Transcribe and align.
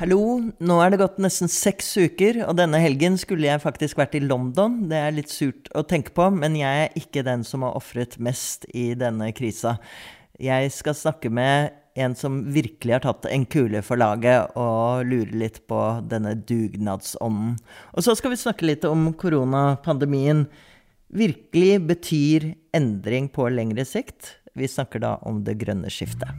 Hallo, 0.00 0.38
nå 0.64 0.76
er 0.80 0.94
det 0.94 0.98
gått 1.02 1.18
nesten 1.20 1.50
seks 1.52 1.90
uker, 2.00 2.38
og 2.46 2.54
denne 2.56 2.78
helgen 2.80 3.18
skulle 3.20 3.44
jeg 3.44 3.60
faktisk 3.60 3.98
vært 4.00 4.14
i 4.16 4.22
London. 4.24 4.78
Det 4.88 4.96
er 4.96 5.12
litt 5.12 5.28
surt 5.28 5.68
å 5.76 5.82
tenke 5.84 6.14
på, 6.16 6.30
men 6.32 6.56
jeg 6.56 6.86
er 6.86 6.96
ikke 6.96 7.20
den 7.26 7.44
som 7.44 7.66
har 7.66 7.76
ofret 7.76 8.16
mest 8.16 8.64
i 8.72 8.94
denne 8.96 9.28
krisa. 9.36 9.74
Jeg 10.40 10.72
skal 10.72 10.96
snakke 10.96 11.28
med 11.28 11.76
en 12.00 12.16
som 12.16 12.40
virkelig 12.48 12.96
har 12.96 13.04
tatt 13.04 13.28
en 13.28 13.44
kule 13.44 13.84
for 13.84 14.00
laget 14.00 14.56
og 14.56 15.04
lurer 15.04 15.36
litt 15.42 15.60
på 15.68 15.82
denne 16.08 16.32
dugnadsånden. 16.48 17.60
Og 17.92 18.08
så 18.08 18.16
skal 18.16 18.32
vi 18.32 18.40
snakke 18.40 18.70
litt 18.70 18.88
om 18.88 19.10
koronapandemien. 19.20 20.46
Virkelig 21.12 21.76
betyr 21.92 22.48
endring 22.72 23.28
på 23.28 23.52
lengre 23.52 23.84
sikt. 23.84 24.38
Vi 24.56 24.64
snakker 24.64 25.04
da 25.04 25.18
om 25.28 25.44
det 25.44 25.60
grønne 25.60 25.92
skiftet. 25.92 26.32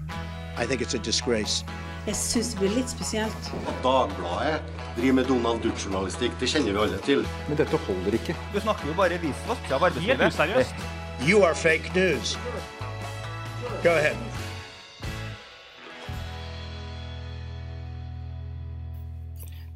I 0.57 0.66
think 0.66 0.82
it's 0.82 0.98
a 0.98 1.05
disgrace. 1.05 1.62
Jeg 2.02 2.18
syns 2.18 2.47
det 2.55 2.59
blir 2.63 2.71
litt 2.79 2.89
spesielt. 2.89 3.49
At 3.70 3.84
Dagbladet 3.84 4.55
driver 4.95 5.17
med 5.20 5.27
Donald 5.30 5.62
Duck-journalistikk, 5.62 6.34
det 6.41 6.48
kjenner 6.49 6.73
vi 6.73 6.80
alle 6.81 7.02
til. 7.05 7.21
Men 7.45 7.59
dette 7.59 7.77
holder 7.85 8.17
ikke. 8.17 8.34
Du 8.55 8.57
snakker 8.63 8.89
jo 8.89 8.95
bare 8.98 9.20
visvask 9.21 9.70
av 9.70 9.85
arbeidslivet. 9.85 10.23
Helt 10.23 10.34
useriøst. 10.34 10.88
You 11.27 11.43
are 11.45 11.53
fake 11.53 11.93
news. 11.93 12.34
Go 13.84 13.93
ahead. 13.93 14.17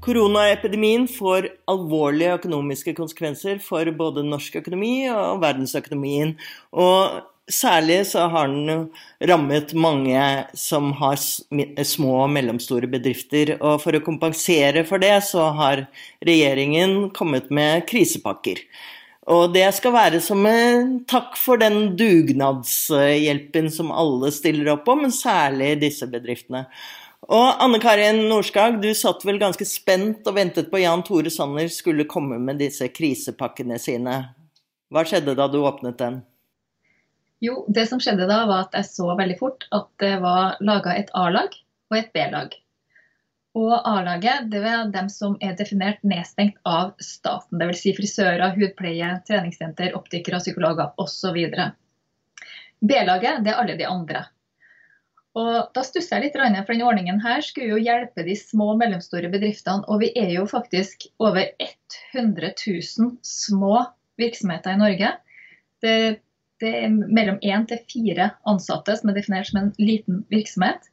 Koronaepidemien 0.01 1.05
får 1.09 1.51
alvorlige 1.69 2.33
økonomiske 2.39 2.97
konsekvenser 2.97 3.61
for 3.61 3.85
både 4.01 4.25
norsk 4.25 4.57
økonomi 4.63 5.07
og 5.13 5.45
verdensøkonomien. 5.45 6.35
Og 6.73 7.21
særlig 7.51 8.07
så 8.09 8.27
har 8.31 8.49
den 8.49 8.89
rammet 9.29 9.73
mange 9.73 10.21
som 10.57 10.91
har 10.99 11.19
små 11.19 12.17
og 12.23 12.33
mellomstore 12.33 12.89
bedrifter. 12.89 13.55
Og 13.61 13.79
for 13.83 13.97
å 13.97 14.03
kompensere 14.05 14.85
for 14.87 15.01
det, 15.01 15.15
så 15.27 15.49
har 15.57 15.85
regjeringen 16.25 17.09
kommet 17.15 17.51
med 17.53 17.85
krisepakker. 17.89 18.61
Og 19.25 19.55
det 19.55 19.65
skal 19.73 19.95
være 19.95 20.19
som 20.21 20.43
en 20.45 20.99
takk 21.09 21.33
for 21.39 21.57
den 21.57 21.95
dugnadshjelpen 21.97 23.71
som 23.73 23.89
alle 23.89 24.29
stiller 24.33 24.75
opp 24.75 24.85
på, 24.85 24.97
men 24.99 25.13
særlig 25.13 25.79
disse 25.81 26.05
bedriftene. 26.09 26.67
Og 27.25 27.63
Anne 27.63 27.79
Karin 27.81 28.27
Norskag, 28.29 28.77
du 28.83 28.91
satt 28.93 29.25
vel 29.25 29.39
ganske 29.41 29.65
spent 29.65 30.27
og 30.29 30.35
ventet 30.37 30.69
på 30.69 30.83
Jan 30.83 31.01
Tore 31.07 31.33
Sanner 31.33 31.71
skulle 31.73 32.05
komme 32.05 32.37
med 32.37 32.61
disse 32.61 32.91
krisepakkene 32.93 33.79
sine. 33.81 34.19
Hva 34.93 35.01
skjedde 35.09 35.33
da 35.33 35.49
du 35.49 35.57
åpnet 35.65 35.97
den? 35.97 36.21
Jo, 37.43 37.65
det 37.67 37.87
som 37.89 37.99
skjedde 37.99 38.27
da, 38.29 38.43
var 38.47 38.67
at 38.67 38.77
jeg 38.77 38.87
så 38.87 39.09
veldig 39.17 39.37
fort 39.39 39.65
at 39.75 39.89
det 40.01 40.13
var 40.23 40.55
laga 40.63 40.95
et 40.95 41.11
A-lag 41.13 41.55
og 41.91 41.97
et 41.99 42.13
B-lag. 42.15 42.53
Og 43.55 43.73
A-laget 43.87 44.49
det 44.51 44.61
er 44.67 44.91
dem 44.91 45.07
som 45.11 45.37
er 45.43 45.55
definert 45.55 46.01
nedstengt 46.03 46.57
av 46.67 46.93
staten. 46.99 47.59
Dvs. 47.59 47.81
Si 47.83 47.93
frisører, 47.95 48.49
hudpleie, 48.57 49.13
treningssenter, 49.27 49.93
optikere, 49.95 50.41
psykologer 50.43 50.91
osv. 50.99 51.37
B-laget 52.83 53.43
det 53.45 53.53
er 53.53 53.61
alle 53.61 53.77
de 53.79 53.87
andre. 53.87 54.25
Og 55.35 55.71
Da 55.75 55.83
stusser 55.83 56.15
jeg 56.17 56.29
litt, 56.29 56.37
for 56.39 56.71
denne 56.71 56.87
ordningen 56.87 57.19
her 57.23 57.41
skulle 57.43 57.75
jo 57.75 57.83
hjelpe 57.83 58.23
de 58.23 58.37
små 58.39 58.71
og 58.73 58.79
mellomstore 58.79 59.31
bedriftene. 59.31 59.83
Og 59.91 59.99
vi 60.03 60.11
er 60.15 60.31
jo 60.37 60.45
faktisk 60.47 61.09
over 61.19 61.51
100 61.59 62.53
000 62.55 63.17
små 63.23 63.81
virksomheter 64.19 64.75
i 64.75 64.79
Norge. 64.79 65.11
Det, 65.83 65.95
det 66.63 66.71
er 66.85 66.91
mellom 66.91 67.39
én 67.43 67.65
til 67.69 67.81
fire 67.91 68.29
ansatte 68.47 68.95
som 68.97 69.11
er 69.11 69.17
definert 69.17 69.49
som 69.49 69.61
en 69.61 69.71
liten 69.81 70.23
virksomhet. 70.31 70.87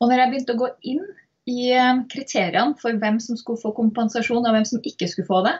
Og 0.00 0.08
når 0.08 0.22
jeg 0.22 0.32
begynte 0.32 0.54
å 0.56 0.62
gå 0.62 0.68
inn 0.92 1.04
i 1.48 1.70
eh, 1.74 2.02
kriteriene 2.12 2.76
for 2.80 2.96
hvem 3.00 3.18
som 3.22 3.38
skulle 3.40 3.60
få 3.60 3.74
kompensasjon 3.76 4.44
og 4.44 4.54
hvem 4.54 4.66
som 4.68 4.84
ikke 4.86 5.10
skulle 5.10 5.28
få 5.28 5.42
det, 5.48 5.56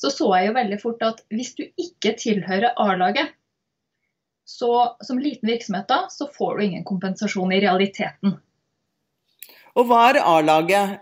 så 0.00 0.10
så 0.12 0.30
jeg 0.38 0.48
jo 0.48 0.56
veldig 0.56 0.80
fort 0.80 1.02
at 1.04 1.22
hvis 1.34 1.54
du 1.58 1.64
ikke 1.66 2.14
tilhører 2.18 2.76
A-laget, 2.80 3.34
så 4.48 4.96
som 5.04 5.20
liten 5.20 5.50
virksomhet 5.50 5.86
da, 5.90 6.06
så 6.10 6.26
får 6.32 6.56
du 6.56 6.64
ingen 6.64 6.86
kompensasjon 6.88 7.52
i 7.52 7.60
realiteten. 7.62 8.38
Og 9.78 9.86
hva 9.86 10.06
er 10.10 10.20
A-laget? 10.24 10.98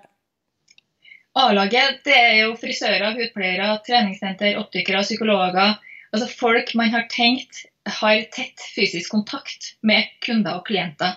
A-laget 1.38 2.02
det 2.04 2.16
er 2.16 2.34
jo 2.42 2.56
frisører, 2.58 3.14
hudpleiere, 3.16 3.70
treningssenter, 3.86 4.58
optikere, 4.60 5.04
psykologer. 5.06 5.78
Altså 6.14 6.28
folk 6.30 6.72
man 6.78 6.92
har 6.94 7.06
tenkt 7.12 7.64
har 7.88 8.24
tett 8.34 8.62
fysisk 8.74 9.12
kontakt 9.12 9.74
med 9.86 10.08
kunder 10.24 10.60
og 10.60 10.66
klienter. 10.68 11.16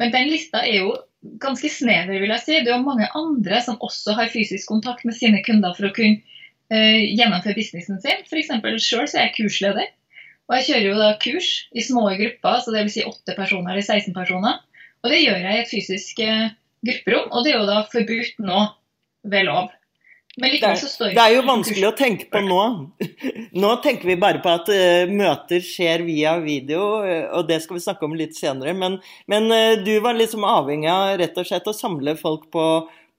Men 0.00 0.12
den 0.14 0.30
lista 0.30 0.62
er 0.66 0.82
jo 0.82 0.92
ganske 1.42 1.70
snever, 1.70 2.18
vil 2.18 2.32
jeg 2.34 2.42
si. 2.42 2.58
Det 2.60 2.70
er 2.70 2.78
jo 2.78 2.86
mange 2.86 3.08
andre 3.18 3.60
som 3.64 3.80
også 3.82 4.16
har 4.18 4.30
fysisk 4.32 4.70
kontakt 4.70 5.04
med 5.06 5.16
sine 5.18 5.42
kunder 5.46 5.74
for 5.76 5.88
å 5.88 5.94
kunne 5.94 6.22
uh, 6.72 7.02
gjennomføre 7.02 7.58
businessen 7.58 8.00
sin. 8.02 8.24
F.eks. 8.26 8.50
sjøl 8.82 9.06
er 9.06 9.28
jeg 9.28 9.34
kursleder. 9.38 9.90
Og 10.50 10.56
jeg 10.58 10.68
kjører 10.68 10.88
jo 10.88 10.96
da 10.98 11.12
kurs 11.22 11.50
i 11.70 11.84
små 11.86 12.08
grupper, 12.18 12.58
så 12.64 12.74
dvs. 12.74 12.96
Si 12.96 13.04
8 13.06 13.36
personer 13.38 13.76
eller 13.76 13.86
16 13.86 14.16
personer. 14.16 14.58
Og 15.02 15.14
det 15.14 15.22
gjør 15.22 15.38
jeg 15.38 15.54
i 15.54 15.62
et 15.62 15.70
fysisk 15.70 16.24
uh, 16.26 16.50
grupperom, 16.86 17.30
og 17.30 17.46
det 17.46 17.54
er 17.54 17.60
jo 17.60 17.70
da 17.70 17.84
forbudt 17.92 18.42
nå 18.42 18.64
ved 19.30 19.46
lov. 19.46 19.70
Det 20.32 20.48
er, 20.48 20.78
det, 21.12 21.20
er, 21.20 21.34
jo 21.34 21.42
vanskelig 21.44 21.84
å 21.90 21.96
tenke 21.96 22.24
på 22.32 22.40
nå. 22.40 22.60
Nå 23.62 23.70
tenker 23.84 24.08
vi 24.08 24.14
bare 24.16 24.40
på 24.40 24.48
at 24.48 24.70
uh, 24.72 25.10
møter 25.12 25.60
skjer 25.60 26.06
via 26.06 26.38
video, 26.40 26.86
uh, 27.04 27.26
og 27.36 27.50
det 27.50 27.58
skal 27.60 27.76
vi 27.76 27.82
snakke 27.84 28.06
om 28.08 28.14
litt 28.16 28.38
senere. 28.38 28.72
Men, 28.72 28.96
men 29.28 29.52
uh, 29.52 29.74
du 29.84 29.92
var 30.00 30.16
liksom 30.16 30.46
avhengig 30.48 30.88
av 30.88 31.18
rett 31.20 31.36
og 31.36 31.48
slett 31.50 31.68
å 31.68 31.74
samle 31.76 32.14
folk 32.16 32.46
på, 32.54 32.64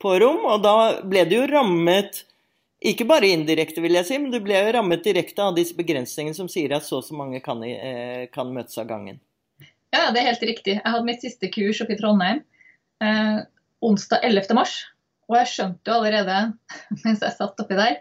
på, 0.02 0.14
rom, 0.24 0.42
og 0.56 0.64
da 0.66 0.74
ble 1.06 1.28
du 1.30 1.36
jo 1.38 1.44
rammet 1.52 2.24
ikke 2.82 3.06
bare 3.08 3.30
indirekte, 3.30 3.84
vil 3.86 4.00
jeg 4.00 4.10
si, 4.10 4.18
men 4.18 4.34
du 4.34 4.40
ble 4.42 4.58
jo 4.58 4.74
rammet 4.74 5.06
direkte 5.06 5.46
av 5.46 5.54
disse 5.56 5.78
begrensningene 5.78 6.36
som 6.36 6.50
sier 6.50 6.74
at 6.74 6.88
så 6.88 6.98
og 6.98 7.06
så 7.06 7.16
mange 7.16 7.44
kan, 7.46 7.62
kan, 8.34 8.50
møtes 8.58 8.82
av 8.82 8.90
gangen. 8.90 9.22
Ja, 9.94 10.10
det 10.10 10.20
er 10.20 10.32
helt 10.34 10.50
riktig. 10.50 10.80
Jeg 10.82 10.90
hadde 10.90 11.06
mitt 11.08 11.22
siste 11.22 11.48
kurs 11.54 11.80
oppe 11.86 11.94
i 11.94 12.02
Trondheim 12.02 12.42
onsdag 13.84 14.26
11. 14.26 14.58
mars. 14.58 14.76
Og 15.32 15.38
jeg 15.40 15.52
skjønte 15.52 15.92
jo 15.92 16.00
allerede 16.00 16.40
mens 17.04 17.24
jeg 17.24 17.36
satt 17.38 17.62
oppi 17.64 17.78
der, 17.80 18.00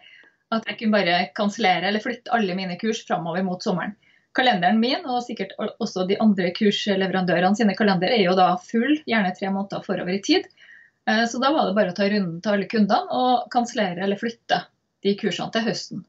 at 0.53 0.69
jeg 0.69 0.79
kunne 0.81 0.99
bare 0.99 1.19
kansellere 1.37 1.89
eller 1.89 2.05
flytte 2.05 2.33
alle 2.35 2.57
mine 2.59 2.77
kurs 2.81 3.03
framover 3.09 3.45
mot 3.47 3.63
sommeren. 3.65 3.95
Kalenderen 4.37 4.81
min 4.81 5.05
og 5.05 5.25
sikkert 5.27 5.53
også 5.61 6.07
de 6.09 6.17
andre 6.25 6.53
kursleverandørene 6.57 7.59
sine 7.59 7.75
kalender 7.77 8.13
er 8.15 8.23
jo 8.25 8.37
da 8.37 8.55
full, 8.65 8.95
gjerne 9.09 9.35
tre 9.37 9.51
måneder 9.53 9.85
forover 9.85 10.17
i 10.17 10.23
tid. 10.25 10.47
Eh, 11.09 11.25
så 11.29 11.41
da 11.43 11.51
var 11.53 11.69
det 11.69 11.77
bare 11.77 11.93
å 11.93 11.97
ta 11.97 12.09
runden 12.09 12.41
til 12.41 12.55
alle 12.55 12.71
kundene 12.71 13.19
og 13.19 13.51
kansellere 13.53 14.07
eller 14.07 14.21
flytte 14.21 14.63
de 15.05 15.15
kursene 15.21 15.53
til 15.53 15.67
høsten. 15.67 16.07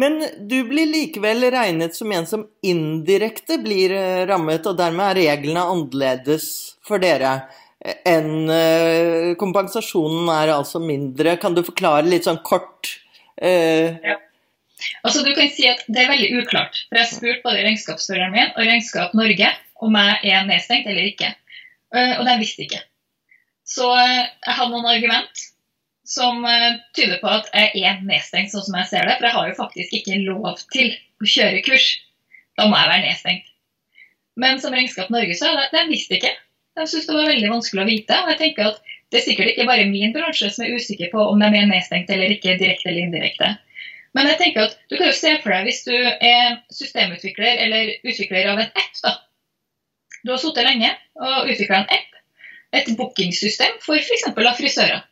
Men 0.00 0.20
du 0.48 0.62
blir 0.68 0.86
likevel 0.86 1.48
regnet 1.50 1.96
som 1.98 2.12
en 2.14 2.26
som 2.26 2.44
indirekte 2.62 3.58
blir 3.60 3.92
eh, 3.92 4.26
rammet, 4.30 4.64
og 4.64 4.78
dermed 4.78 5.10
er 5.10 5.20
reglene 5.24 5.66
annerledes 5.74 6.46
for 6.86 7.02
dere 7.02 7.40
enn 7.80 8.50
eh, 8.52 9.34
kompensasjonen 9.40 10.28
er 10.34 10.52
altså 10.54 10.80
mindre. 10.82 11.36
Kan 11.40 11.56
du 11.56 11.62
forklare 11.64 12.08
litt 12.08 12.28
sånn 12.28 12.42
kort? 12.44 12.96
Uh... 13.40 13.96
Ja. 14.04 14.18
Altså 15.04 15.20
du 15.24 15.34
kan 15.36 15.48
si 15.52 15.66
at 15.68 15.82
Det 15.92 16.02
er 16.02 16.08
veldig 16.08 16.40
uklart. 16.40 16.78
for 16.88 16.96
Jeg 16.96 17.04
har 17.04 17.10
spurt 17.10 17.42
både 17.44 17.64
regnskapsføreren 17.66 18.32
min 18.32 18.52
og 18.54 18.64
Regnskap 18.64 19.16
Norge 19.16 19.50
om 19.84 19.96
jeg 19.96 20.32
er 20.32 20.46
nedstengt 20.48 20.88
eller 20.88 21.08
ikke. 21.08 21.32
Uh, 21.92 22.20
og 22.20 22.26
de 22.28 22.36
visste 22.40 22.66
ikke. 22.66 22.82
Så 23.68 23.86
jeg 23.96 24.56
hadde 24.56 24.72
noen 24.72 24.88
argument 24.90 25.46
som 26.10 26.42
tyder 26.96 27.20
på 27.20 27.28
at 27.30 27.46
jeg 27.54 27.84
er 27.86 28.00
nedstengt, 28.02 28.50
sånn 28.50 28.64
som 28.66 28.78
jeg 28.80 28.88
ser 28.90 29.06
det. 29.06 29.14
For 29.20 29.28
jeg 29.28 29.36
har 29.36 29.46
jo 29.46 29.58
faktisk 29.60 29.92
ikke 29.94 30.16
lov 30.24 30.64
til 30.74 30.90
å 31.22 31.28
kjøre 31.36 31.60
kurs. 31.68 31.86
Da 32.58 32.66
må 32.66 32.74
jeg 32.80 32.90
være 32.90 33.04
nedstengt. 33.04 33.52
Men 34.42 34.58
som 34.58 34.74
Regnskap 34.74 35.12
Norge 35.14 35.36
sa, 35.38 35.52
de 35.70 35.84
visste 35.92 36.18
ikke. 36.18 36.32
De 36.80 36.86
syns 36.88 37.06
det 37.06 37.16
var 37.16 37.28
veldig 37.28 37.48
vanskelig 37.52 37.82
å 37.82 37.88
vite. 37.88 38.18
og 38.22 38.32
jeg 38.32 38.40
tenker 38.40 38.70
at 38.70 38.86
Det 39.10 39.18
er 39.18 39.24
sikkert 39.26 39.48
ikke 39.50 39.66
bare 39.66 39.88
min 39.90 40.12
bransje 40.14 40.52
som 40.54 40.62
er 40.64 40.76
usikker 40.78 41.08
på 41.10 41.18
om 41.32 41.40
de 41.42 41.48
er 41.48 41.66
nedstengt 41.66 42.12
eller 42.14 42.30
ikke, 42.30 42.54
direkte 42.60 42.92
eller 42.92 43.08
indirekte. 43.08 43.48
Men 44.14 44.28
jeg 44.30 44.38
tenker 44.38 44.68
at 44.68 44.76
du 44.86 44.94
kan 44.94 45.10
jo 45.10 45.16
se 45.18 45.32
for 45.42 45.50
deg 45.50 45.66
hvis 45.66 45.82
du 45.86 45.94
er 45.96 46.60
systemutvikler 46.74 47.58
eller 47.64 47.90
utvikler 48.06 48.52
av 48.52 48.62
en 48.62 48.70
app. 48.70 49.02
da. 49.02 49.12
Du 50.22 50.30
har 50.30 50.38
sittet 50.38 50.66
lenge 50.66 50.92
og 51.18 51.50
utvikla 51.50 51.82
en 51.82 51.92
app, 51.98 52.22
et 52.78 52.90
bookingsystem 52.98 53.78
for 53.82 53.98
f.eks. 53.98 54.28
av 54.30 54.54
frisører. 54.58 55.02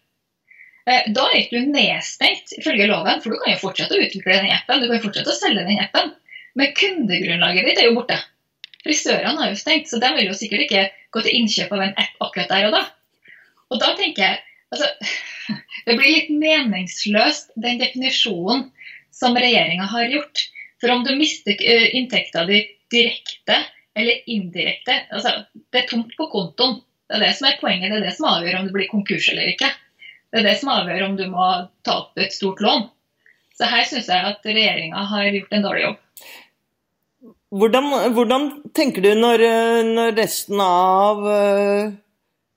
Eh, 0.88 1.11
da 1.12 1.26
er 1.29 1.43
ikke 1.43 1.59
du 1.59 1.75
nedstengt 1.75 2.55
ifølge 2.56 2.88
loven, 2.88 3.21
for 3.21 3.35
du 3.35 3.43
kan 3.43 3.55
jo 3.55 3.61
fortsette 3.67 3.99
å 3.99 4.03
utvikle 4.06 4.38
den 4.38 4.55
appen. 4.55 4.81
Du 4.81 4.88
kan 4.88 5.00
jo 5.00 5.05
fortsette 5.05 5.35
å 5.35 5.38
selge 5.43 5.67
den 5.67 5.82
appen. 5.82 6.14
Men 6.59 6.75
kundegrunnlaget 6.79 7.67
ditt 7.67 7.82
er 7.82 7.91
jo 7.91 7.99
borte. 7.99 8.17
Frisørene 8.88 9.37
har 9.37 9.52
jo 9.52 9.61
stengt, 9.61 9.90
så 9.90 10.00
de 10.00 10.08
vil 10.17 10.31
jo 10.31 10.37
sikkert 10.37 10.64
ikke 10.64 10.87
gå 11.12 11.25
til 11.25 11.40
innkjøp 11.43 11.75
av 11.76 11.82
en 11.85 11.99
app 12.00 12.23
akkurat 12.25 12.52
der 12.55 12.69
og 12.70 12.76
da. 12.79 12.85
Og 13.69 13.82
da 13.82 13.93
tenker 13.99 14.25
jeg 14.25 14.38
altså, 14.73 14.88
Det 15.88 15.96
blir 15.96 16.12
litt 16.12 16.31
meningsløst, 16.32 17.55
den 17.61 17.79
definisjonen 17.81 18.67
som 19.14 19.37
regjeringa 19.37 19.87
har 19.88 20.08
gjort. 20.12 20.43
For 20.81 20.93
om 20.93 21.05
du 21.05 21.14
mister 21.17 21.56
eh, 21.56 21.88
inntekta 21.96 22.44
di 22.49 22.62
direkte 22.93 23.56
eller 23.99 24.20
indirekte 24.31 24.94
altså, 25.12 25.32
Det 25.52 25.82
er 25.82 25.88
tomt 25.90 26.14
på 26.17 26.29
kontoen. 26.32 26.79
Det 27.08 27.17
er 27.17 27.25
det 27.25 27.32
som 27.38 27.49
er 27.49 27.61
poenget. 27.61 27.93
Det 27.93 28.00
er 28.00 28.06
det 28.08 28.17
som 28.17 28.29
avgjør 28.29 28.58
om 28.58 28.69
det 28.69 28.76
blir 28.76 28.90
konkurs 28.90 29.31
eller 29.32 29.49
ikke. 29.52 29.70
Det 30.29 30.43
er 30.43 30.49
det 30.50 30.58
som 30.61 30.73
avgjør 30.73 31.06
om 31.06 31.17
du 31.17 31.25
må 31.32 31.49
ta 31.85 32.00
opp 32.02 32.20
et 32.20 32.37
stort 32.37 32.61
lån. 32.64 32.88
Så 33.56 33.69
her 33.69 33.88
syns 33.88 34.11
jeg 34.12 34.32
at 34.32 34.44
regjeringa 34.46 35.06
har 35.12 35.31
gjort 35.32 35.56
en 35.56 35.64
dårlig 35.64 35.87
jobb. 35.87 36.02
Hvordan, 37.49 37.87
hvordan 38.12 38.43
tenker 38.77 39.05
du 39.05 39.15
når, 39.17 39.43
når, 39.89 40.11
resten 40.19 40.61
av 40.61 41.23
eh, 41.33 41.95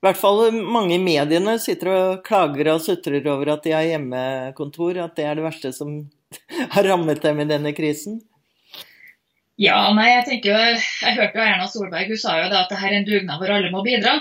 i 0.02 0.04
hvert 0.04 0.20
fall 0.20 0.50
mange 0.52 0.98
i 0.98 1.04
mediene 1.04 1.56
sitter 1.64 1.92
og 1.94 2.26
klager 2.26 2.74
og 2.74 2.82
sutrer 2.84 3.24
over 3.32 3.54
at 3.54 3.64
de 3.64 3.72
har 3.76 3.88
hjemmekontor, 3.88 5.00
at 5.06 5.16
det 5.16 5.30
er 5.30 5.40
det 5.40 5.46
verste 5.46 5.72
som 5.76 5.94
har 6.76 6.90
rammet 6.92 7.24
dem 7.24 7.40
i 7.40 7.48
denne 7.48 7.72
krisen? 7.78 8.20
Ja, 9.62 9.78
nei, 9.96 10.10
jeg 10.10 10.28
tenker 10.28 10.52
jo, 10.52 10.60
jeg 11.06 11.18
hørte 11.20 11.38
jo 11.38 11.46
Erna 11.46 11.68
Solberg 11.70 12.12
hun 12.12 12.20
sa 12.20 12.38
jo 12.42 12.50
da 12.52 12.64
at 12.64 12.72
det 12.74 12.80
her 12.82 12.92
er 12.92 13.00
en 13.00 13.08
dugnad 13.08 13.40
hvor 13.40 13.54
alle 13.54 13.72
må 13.72 13.84
bidra. 13.86 14.18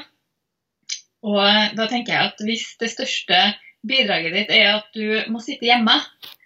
Og 1.27 1.77
da 1.77 1.87
tenker 1.89 2.15
jeg 2.15 2.31
at 2.31 2.45
hvis 2.45 2.67
det 2.81 2.91
største 2.93 3.41
bidraget 3.87 4.37
ditt 4.37 4.53
er 4.55 4.77
at 4.79 4.91
du 4.95 5.33
må 5.33 5.41
sitte 5.43 5.67
hjemme, 5.67 5.97
eh, 5.97 6.40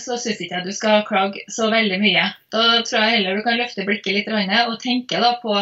så 0.00 0.16
syns 0.18 0.40
ikke 0.42 0.56
jeg 0.56 0.66
du 0.66 0.74
skal 0.74 1.04
klage 1.06 1.44
så 1.52 1.68
veldig 1.70 2.00
mye. 2.02 2.24
Da 2.50 2.62
tror 2.82 3.04
jeg 3.04 3.12
heller 3.18 3.36
du 3.38 3.44
kan 3.46 3.58
løfte 3.60 3.84
blikket 3.86 4.16
litt 4.16 4.30
og 4.30 4.78
tenke 4.82 5.20
da 5.22 5.36
på 5.38 5.54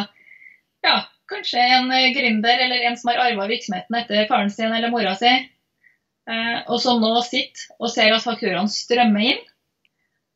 ja, 0.83 0.94
kanskje 1.33 1.62
en 1.77 1.91
gründer 2.15 2.65
eller 2.67 2.87
en 2.89 2.97
som 2.99 3.12
har 3.12 3.23
arva 3.27 3.49
virksomheten 3.50 3.99
etter 3.99 4.29
faren 4.31 4.50
sin 4.53 4.73
eller 4.73 4.93
mora 4.93 5.15
si, 5.19 5.31
eh, 5.31 6.59
og 6.67 6.81
som 6.83 7.03
nå 7.03 7.12
sitter 7.27 7.77
og 7.79 7.93
ser 7.93 8.15
at 8.15 8.25
fakturaene 8.25 8.73
strømmer 8.73 9.29
inn, 9.33 9.44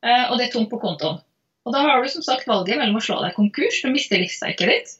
eh, 0.05 0.25
og 0.31 0.39
det 0.39 0.49
er 0.49 0.55
tomt 0.55 0.71
på 0.73 0.81
kontoen. 0.83 1.21
Og 1.67 1.75
Da 1.75 1.83
har 1.83 2.03
du 2.03 2.09
som 2.09 2.23
sagt 2.23 2.47
valget 2.47 2.79
mellom 2.79 3.01
å 3.01 3.03
slå 3.03 3.19
deg 3.25 3.35
konkurs, 3.35 3.81
du 3.83 3.91
mister 3.91 4.21
livsverket 4.23 4.71
ditt, 4.71 4.93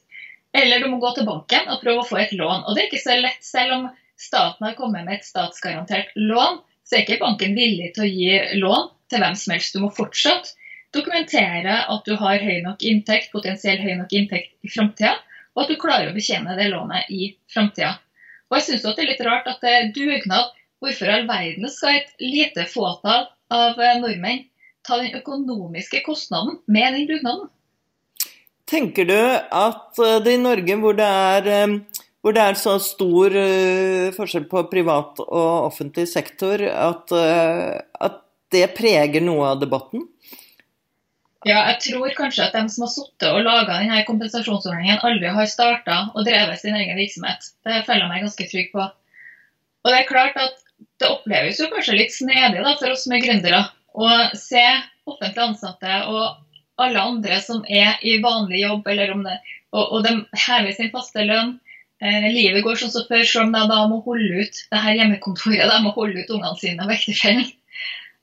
eller 0.57 0.81
du 0.83 0.89
må 0.91 0.99
gå 0.99 1.13
til 1.15 1.27
banken 1.27 1.69
og 1.71 1.79
prøve 1.83 2.03
å 2.03 2.07
få 2.07 2.17
et 2.19 2.33
lån. 2.35 2.65
Og 2.67 2.75
det 2.75 2.81
er 2.81 2.89
ikke 2.89 3.05
så 3.05 3.15
lett. 3.19 3.39
Selv 3.43 3.75
om 3.75 3.85
staten 4.19 4.65
har 4.65 4.75
kommet 4.75 5.05
med 5.05 5.19
et 5.19 5.27
statsgarantert 5.27 6.11
lån, 6.19 6.59
så 6.87 6.95
er 6.95 7.03
ikke 7.03 7.19
banken 7.21 7.57
villig 7.57 7.91
til 7.95 8.05
å 8.05 8.09
gi 8.09 8.59
lån 8.61 8.87
til 9.11 9.23
hvem 9.23 9.35
som 9.35 9.53
helst. 9.55 9.75
Du 9.75 9.83
må 9.83 9.91
fortsatt 9.95 10.53
dokumentere 10.95 11.81
at 11.91 12.07
du 12.07 12.15
har 12.19 12.43
høy 12.43 12.61
nok 12.63 12.83
inntekt, 12.87 13.31
potensielt 13.33 13.83
høy 13.83 13.97
nok 13.99 14.13
inntekt 14.15 14.53
i 14.63 14.71
framtida, 14.71 15.17
og 15.55 15.65
at 15.65 15.73
du 15.73 15.79
klarer 15.81 16.11
å 16.11 16.15
betjene 16.15 16.55
det 16.57 16.69
lånet 16.71 17.09
i 17.11 17.33
framtida. 17.51 17.97
Og 18.47 18.59
jeg 18.59 18.67
syns 18.67 18.85
det 18.85 19.03
er 19.03 19.11
litt 19.11 19.25
rart 19.27 19.49
at 19.51 19.59
det 19.63 19.73
er 19.73 19.91
dugnad. 19.95 20.53
Hvorfor 20.79 21.09
i 21.09 21.13
all 21.15 21.27
verden 21.27 21.71
skal 21.73 21.97
et 21.97 22.11
lite 22.21 22.67
fåtall 22.69 23.25
av 23.51 23.79
nordmenn 23.99 24.45
ta 24.87 24.99
den 25.01 25.17
økonomiske 25.17 26.03
kostnaden 26.05 26.59
med 26.71 26.93
den 26.93 27.07
dugnaden? 27.09 27.49
Tenker 28.67 29.07
du 29.07 29.17
at 29.17 29.99
eh, 30.03 30.19
det 30.23 30.35
i 30.35 30.41
Norge, 30.41 30.75
hvor 30.81 30.95
det 30.97 31.07
er, 31.07 31.47
eh, 31.47 32.03
hvor 32.27 32.35
det 32.35 32.43
er 32.43 32.59
så 32.59 32.75
stor 32.83 33.31
uh, 33.31 34.11
forskjell 34.15 34.49
på 34.51 34.65
privat 34.71 35.23
og 35.23 35.69
offentlig 35.71 36.09
sektor, 36.11 36.59
at, 36.67 37.15
at 37.15 38.21
det 38.51 38.67
preger 38.75 39.23
noe 39.23 39.53
av 39.53 39.61
debatten? 39.63 40.03
Ja, 41.47 41.61
jeg 41.69 41.77
tror 41.85 42.11
kanskje 42.17 42.47
at 42.47 42.55
de 42.57 42.63
som 42.71 42.83
har 42.83 42.91
sittet 42.91 43.27
og 43.29 43.45
laga 43.45 43.77
denne 43.79 44.01
kompensasjonsordningen, 44.07 44.99
aldri 45.05 45.29
har 45.31 45.49
starta 45.49 45.99
og 46.11 46.25
drevet 46.27 46.59
sin 46.59 46.75
egen 46.75 46.97
virksomhet. 46.99 47.51
Det 47.63 47.83
føler 47.87 48.03
jeg 48.03 48.11
meg 48.11 48.25
ganske 48.25 48.47
trygg 48.51 48.71
på. 48.73 48.87
Og 49.85 49.93
det 49.93 49.99
er 50.01 50.09
klart 50.09 50.39
at 50.41 50.57
det 50.99 51.07
oppleves 51.07 51.61
jo 51.61 51.69
kanskje 51.71 51.99
litt 51.99 52.15
snedig 52.15 52.63
da, 52.65 52.73
for 52.79 52.91
oss 52.91 53.05
som 53.05 53.15
er 53.15 53.23
gründere 53.23 53.61
å 53.95 54.09
se 54.35 54.65
offentlig 55.07 55.45
ansatte 55.45 56.01
og 56.11 56.83
alle 56.83 57.05
andre 57.13 57.39
som 57.41 57.63
er 57.69 58.01
i 58.05 58.17
vanlig 58.21 58.65
jobb, 58.65 58.89
eller 58.91 59.13
om 59.15 59.23
det, 59.25 59.37
og, 59.73 59.83
og 59.85 60.03
de 60.05 60.13
hever 60.47 60.75
sin 60.75 60.91
faste 60.93 61.23
lønn. 61.25 61.55
Eh, 61.97 62.27
livet 62.29 62.61
går 62.65 62.77
sånn 62.77 62.93
som 62.93 63.05
før, 63.09 63.23
selv 63.25 63.47
om 63.47 63.53
de 63.55 63.61
da 63.71 63.77
må 63.89 64.01
holde 64.05 64.43
ut 64.43 64.59
det 64.69 64.81
her 64.83 64.99
hjemmekontoret, 64.99 65.63
de 65.65 65.77
må 65.81 65.93
holde 65.95 66.21
ut 66.21 66.33
ungene 66.35 66.59
sine 66.59 66.85
og 66.85 66.93
ektefellen. 66.93 67.47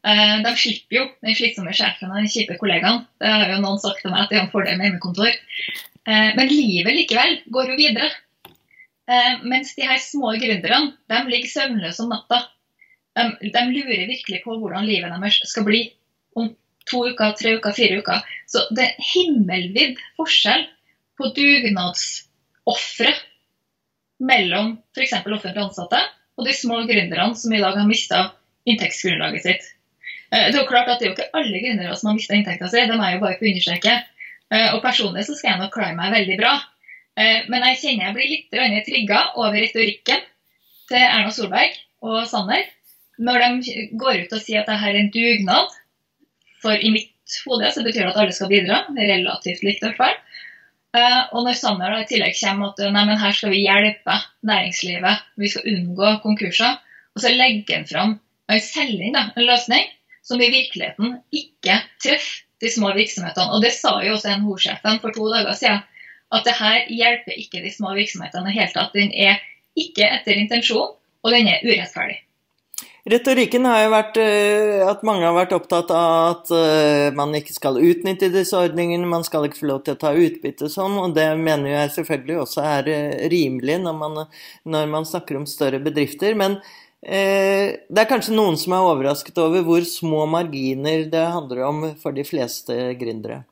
Eh, 0.04 0.36
de 0.44 0.52
slipper 0.60 0.98
jo 0.98 1.04
den 1.24 1.34
slitsomme 1.38 1.72
sjefen 1.74 2.12
og 2.12 2.20
den 2.20 2.30
kjipe 2.30 2.58
kollegaen. 2.60 3.02
Det 3.22 3.32
har 3.32 3.50
jo 3.50 3.62
noen 3.64 3.80
sagt 3.82 4.02
til 4.04 4.12
meg 4.12 4.26
at 4.26 4.30
det 4.30 4.38
er 4.38 4.44
en 4.44 4.52
fordel 4.52 4.78
med 4.78 4.90
hjemmekontor. 4.90 5.32
Eh, 6.04 6.30
men 6.36 6.52
livet 6.52 6.98
likevel 7.00 7.38
går 7.56 7.72
jo 7.72 7.78
videre. 7.80 8.10
Eh, 9.10 9.42
mens 9.42 9.74
de 9.76 9.88
her 9.88 9.98
små 10.00 10.36
gründerne 10.40 10.94
de 11.10 11.22
ligger 11.32 11.50
søvnløse 11.50 12.04
om 12.04 12.12
natta. 12.14 12.44
De, 13.16 13.26
de 13.42 13.64
lurer 13.72 14.06
virkelig 14.10 14.42
på 14.44 14.58
hvordan 14.60 14.86
livet 14.86 15.10
deres 15.10 15.40
skal 15.50 15.66
bli 15.66 15.82
om 16.38 16.52
to 16.90 17.04
uker, 17.08 17.34
tre 17.38 17.56
uker, 17.58 17.74
fire 17.74 18.00
uker. 18.04 18.22
Så 18.50 18.66
det 18.76 18.90
er 18.90 19.10
himmelvid 19.14 19.98
forskjell 20.20 20.66
på 21.18 21.30
dugnadsofre 21.36 23.14
mellom 24.24 24.74
f.eks. 24.94 25.14
offentlig 25.20 25.62
ansatte 25.62 26.00
og 26.34 26.48
de 26.48 26.54
små 26.56 26.82
gründerne 26.88 27.38
som 27.38 27.54
i 27.54 27.62
dag 27.62 27.78
har 27.78 27.88
mista 27.88 28.24
inntektsgrunnlaget 28.68 29.44
sitt. 29.44 29.70
Eh, 30.32 30.48
det 30.50 30.56
er 30.56 30.62
jo 30.62 30.68
klart 30.70 30.90
at 30.90 31.00
det 31.00 31.06
er 31.06 31.12
jo 31.12 31.16
ikke 31.16 31.30
alle 31.38 31.62
gründere 31.62 31.96
som 31.98 32.10
har 32.10 32.18
mista 32.18 32.36
inntekta 32.36 32.70
si, 32.72 32.82
det 32.82 32.98
jeg 32.98 33.16
jo 33.16 33.24
bare 33.24 33.38
få 33.40 33.50
understreke. 33.50 33.96
Eh, 34.50 34.68
og 34.74 34.82
personlig 34.84 35.26
så 35.28 35.36
skal 35.38 35.52
jeg 35.52 35.62
nok 35.62 35.74
klare 35.74 35.96
meg 35.98 36.14
veldig 36.14 36.38
bra. 36.40 36.54
Eh, 37.20 37.44
men 37.52 37.66
jeg 37.70 37.80
kjenner 37.82 38.08
jeg 38.08 38.16
blir 38.18 38.32
litt 38.32 38.88
trigga 38.88 39.20
over 39.36 39.58
retorikken 39.58 40.24
til 40.90 41.00
Erna 41.00 41.30
Solberg 41.32 41.76
og 42.04 42.24
Sanner 42.28 42.64
når 43.22 43.44
de 43.44 43.88
går 43.94 44.24
ut 44.24 44.32
og 44.34 44.42
sier 44.42 44.64
at 44.64 44.68
dette 44.68 44.90
er 44.90 44.98
en 44.98 45.10
dugnad 45.14 45.76
for 46.62 46.74
i 46.74 46.90
mitt 46.90 47.36
hode 47.46 47.70
så 47.70 47.84
betyr 47.84 48.02
det 48.02 48.12
at 48.12 48.20
alle 48.20 48.34
skal 48.34 48.50
bidra. 48.50 48.82
Er 48.98 49.10
relativt 49.12 49.62
likt 49.64 49.82
i 49.82 49.86
hvert 49.86 50.00
fall. 50.00 50.16
Uh, 50.94 51.22
og 51.34 51.42
når 51.42 51.56
Sanner 51.58 51.96
i 51.98 52.06
tillegg 52.06 52.36
kommer 52.38 52.70
at 52.70 52.82
nei, 52.94 53.02
men 53.08 53.18
her 53.18 53.34
skal 53.34 53.50
vi 53.50 53.64
hjelpe 53.64 54.14
næringslivet, 54.46 55.24
vi 55.42 55.50
skal 55.50 55.66
unngå 55.72 56.12
konkurser, 56.22 56.76
og 57.14 57.22
så 57.24 57.32
legger 57.34 57.80
han 57.80 57.88
fram 57.88 58.12
en 58.52 58.62
selging, 58.62 59.14
da, 59.16 59.24
en 59.34 59.48
løsning 59.48 59.88
som 60.24 60.40
i 60.40 60.50
virkeligheten 60.52 61.18
ikke 61.34 61.80
treffer 62.02 62.44
de 62.62 62.70
små 62.70 62.92
virksomhetene. 62.96 63.50
Og 63.52 63.64
det 63.64 63.74
sa 63.76 63.96
jo 64.04 64.14
også 64.14 64.36
NHO-sjefen 64.38 65.00
for 65.02 65.14
to 65.16 65.26
dager 65.32 65.56
siden, 65.58 65.82
at 66.34 66.46
det 66.46 66.54
her 66.58 66.86
hjelper 66.88 67.40
ikke 67.42 67.62
de 67.64 67.72
små 67.74 67.92
virksomhetene 67.98 68.48
i 68.48 68.52
det 68.52 68.58
hele 68.60 68.74
tatt. 68.74 68.94
Den 68.94 69.10
er 69.12 69.42
ikke 69.78 70.06
etter 70.06 70.38
intensjon, 70.38 70.94
og 71.24 71.34
den 71.34 71.50
er 71.50 71.64
urettferdig. 71.66 72.20
Retorikken 73.04 73.66
har 73.68 73.82
jo 73.82 73.88
vært 73.92 74.16
eh, 74.16 74.80
at 74.88 75.02
mange 75.04 75.26
har 75.26 75.34
vært 75.36 75.52
opptatt 75.52 75.90
av 75.92 76.12
at 76.30 76.52
eh, 76.56 77.10
man 77.12 77.34
ikke 77.36 77.52
skal 77.52 77.76
utnytte 77.76 78.30
disse 78.32 78.56
ordningene, 78.56 79.04
man 79.04 79.26
skal 79.26 79.44
ikke 79.44 79.58
få 79.58 79.66
lov 79.68 79.82
til 79.84 79.92
å 79.92 80.00
ta 80.00 80.12
utbytte 80.16 80.70
sånn, 80.72 80.94
og 81.02 81.12
det 81.16 81.26
mener 81.36 81.68
jeg 81.68 81.90
selvfølgelig 81.98 82.38
også 82.46 82.62
er 82.64 82.86
eh, 82.88 83.26
rimelig 83.28 83.76
når 83.82 83.98
man, 83.98 84.22
når 84.64 84.88
man 84.94 85.04
snakker 85.04 85.36
om 85.36 85.44
større 85.44 85.82
bedrifter. 85.84 86.32
Men 86.40 86.56
eh, 87.04 87.76
det 87.84 88.00
er 88.00 88.08
kanskje 88.08 88.38
noen 88.38 88.56
som 88.60 88.72
er 88.72 88.86
overrasket 88.88 89.40
over 89.42 89.66
hvor 89.66 89.84
små 89.84 90.22
marginer 90.32 91.04
det 91.12 91.26
handler 91.34 91.60
om 91.68 91.82
for 92.00 92.16
de 92.16 92.24
fleste 92.24 92.94
gründere? 92.96 93.42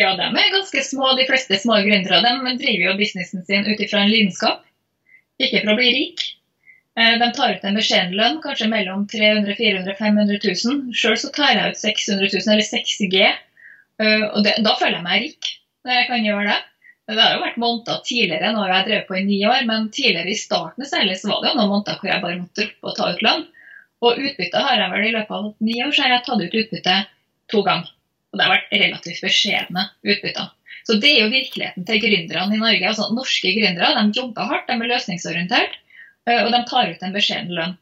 Ja, 0.00 0.14
de 0.16 0.30
er 0.30 0.54
ganske 0.54 0.80
små, 0.80 1.12
de 1.20 1.26
fleste 1.28 1.60
små 1.60 1.76
gründere. 1.84 2.24
De 2.24 2.56
driver 2.56 2.88
jo 2.88 2.96
businessen 3.02 3.44
sin 3.44 3.68
ut 3.68 3.84
ifra 3.84 4.00
en 4.00 4.10
lidenskap, 4.10 4.64
ikke 5.36 5.60
for 5.60 5.74
å 5.74 5.78
bli 5.82 5.92
rik. 5.98 6.24
Eh, 7.00 7.14
de 7.18 7.30
tar 7.34 7.56
ut 7.56 7.64
en 7.66 7.78
beskjeden 7.78 8.14
lønn, 8.14 8.38
kanskje 8.42 8.68
mellom 8.70 9.06
300 9.10 9.56
400 9.58 9.96
500 9.98 10.38
000. 10.44 10.92
Sjøl 10.94 11.16
så 11.18 11.32
tar 11.34 11.56
jeg 11.56 11.72
ut 11.72 11.80
600 11.80 12.28
000, 12.36 12.52
eller 12.54 12.68
6G. 12.68 13.24
Eh, 14.04 14.26
og 14.30 14.44
det, 14.46 14.54
da 14.66 14.76
føler 14.78 15.00
jeg 15.00 15.06
meg 15.08 15.26
rik 15.26 15.50
når 15.84 15.98
jeg 15.98 16.08
kan 16.12 16.28
gjøre 16.28 16.46
det. 16.52 16.60
Det 17.04 17.20
har 17.20 17.34
jo 17.34 17.42
vært 17.42 17.58
måneder 17.60 17.98
tidligere, 18.08 18.52
nå 18.54 18.62
har 18.62 18.70
jeg 18.72 18.86
drevet 18.86 19.08
på 19.10 19.16
i 19.18 19.24
ni 19.26 19.42
år, 19.44 19.66
men 19.68 19.90
tidligere 19.92 20.32
i 20.32 20.38
starten 20.40 20.88
særlig 20.88 21.18
så 21.20 21.28
var 21.28 21.42
det 21.42 21.50
jo 21.50 21.58
noen 21.58 21.72
måneder 21.74 21.98
hvor 22.00 22.08
jeg 22.08 22.22
bare 22.22 22.38
måtte 22.38 22.62
droppe 22.62 22.88
å 22.88 22.94
ta 22.96 23.10
ut 23.12 23.24
lønn. 23.26 23.44
Og 24.04 24.22
utbytte 24.24 24.62
har 24.64 24.80
jeg 24.80 24.92
vel 24.94 25.04
i 25.08 25.12
løpet 25.12 25.36
av 25.36 25.50
ni 25.66 25.76
år, 25.84 25.92
så 25.92 26.04
har 26.04 26.14
jeg 26.14 26.24
tatt 26.24 26.40
ut 26.46 26.58
utbytte 26.62 26.96
to 27.52 27.60
ganger. 27.66 27.90
Og 28.32 28.40
det 28.40 28.46
har 28.46 28.54
vært 28.54 28.72
relativt 28.72 29.20
beskjedne 29.24 29.84
utbytter. 30.00 30.48
Så 30.84 30.96
det 31.00 31.10
er 31.12 31.20
jo 31.24 31.32
virkeligheten 31.32 31.86
til 31.88 32.00
gründerne 32.02 32.56
i 32.56 32.60
Norge. 32.60 32.88
Altså 32.88 33.10
Norske 33.16 33.52
gründere 33.56 33.92
de 33.98 34.18
jobber 34.20 34.48
hardt, 34.50 34.66
de 34.68 34.76
er 34.76 34.90
løsningsorientert. 34.94 35.78
Eh, 36.28 36.40
og 36.44 36.52
de 36.54 36.60
tar 36.68 36.90
ut 36.90 37.02
en 37.04 37.16
beskjeden 37.16 37.52
lønn. 37.56 37.76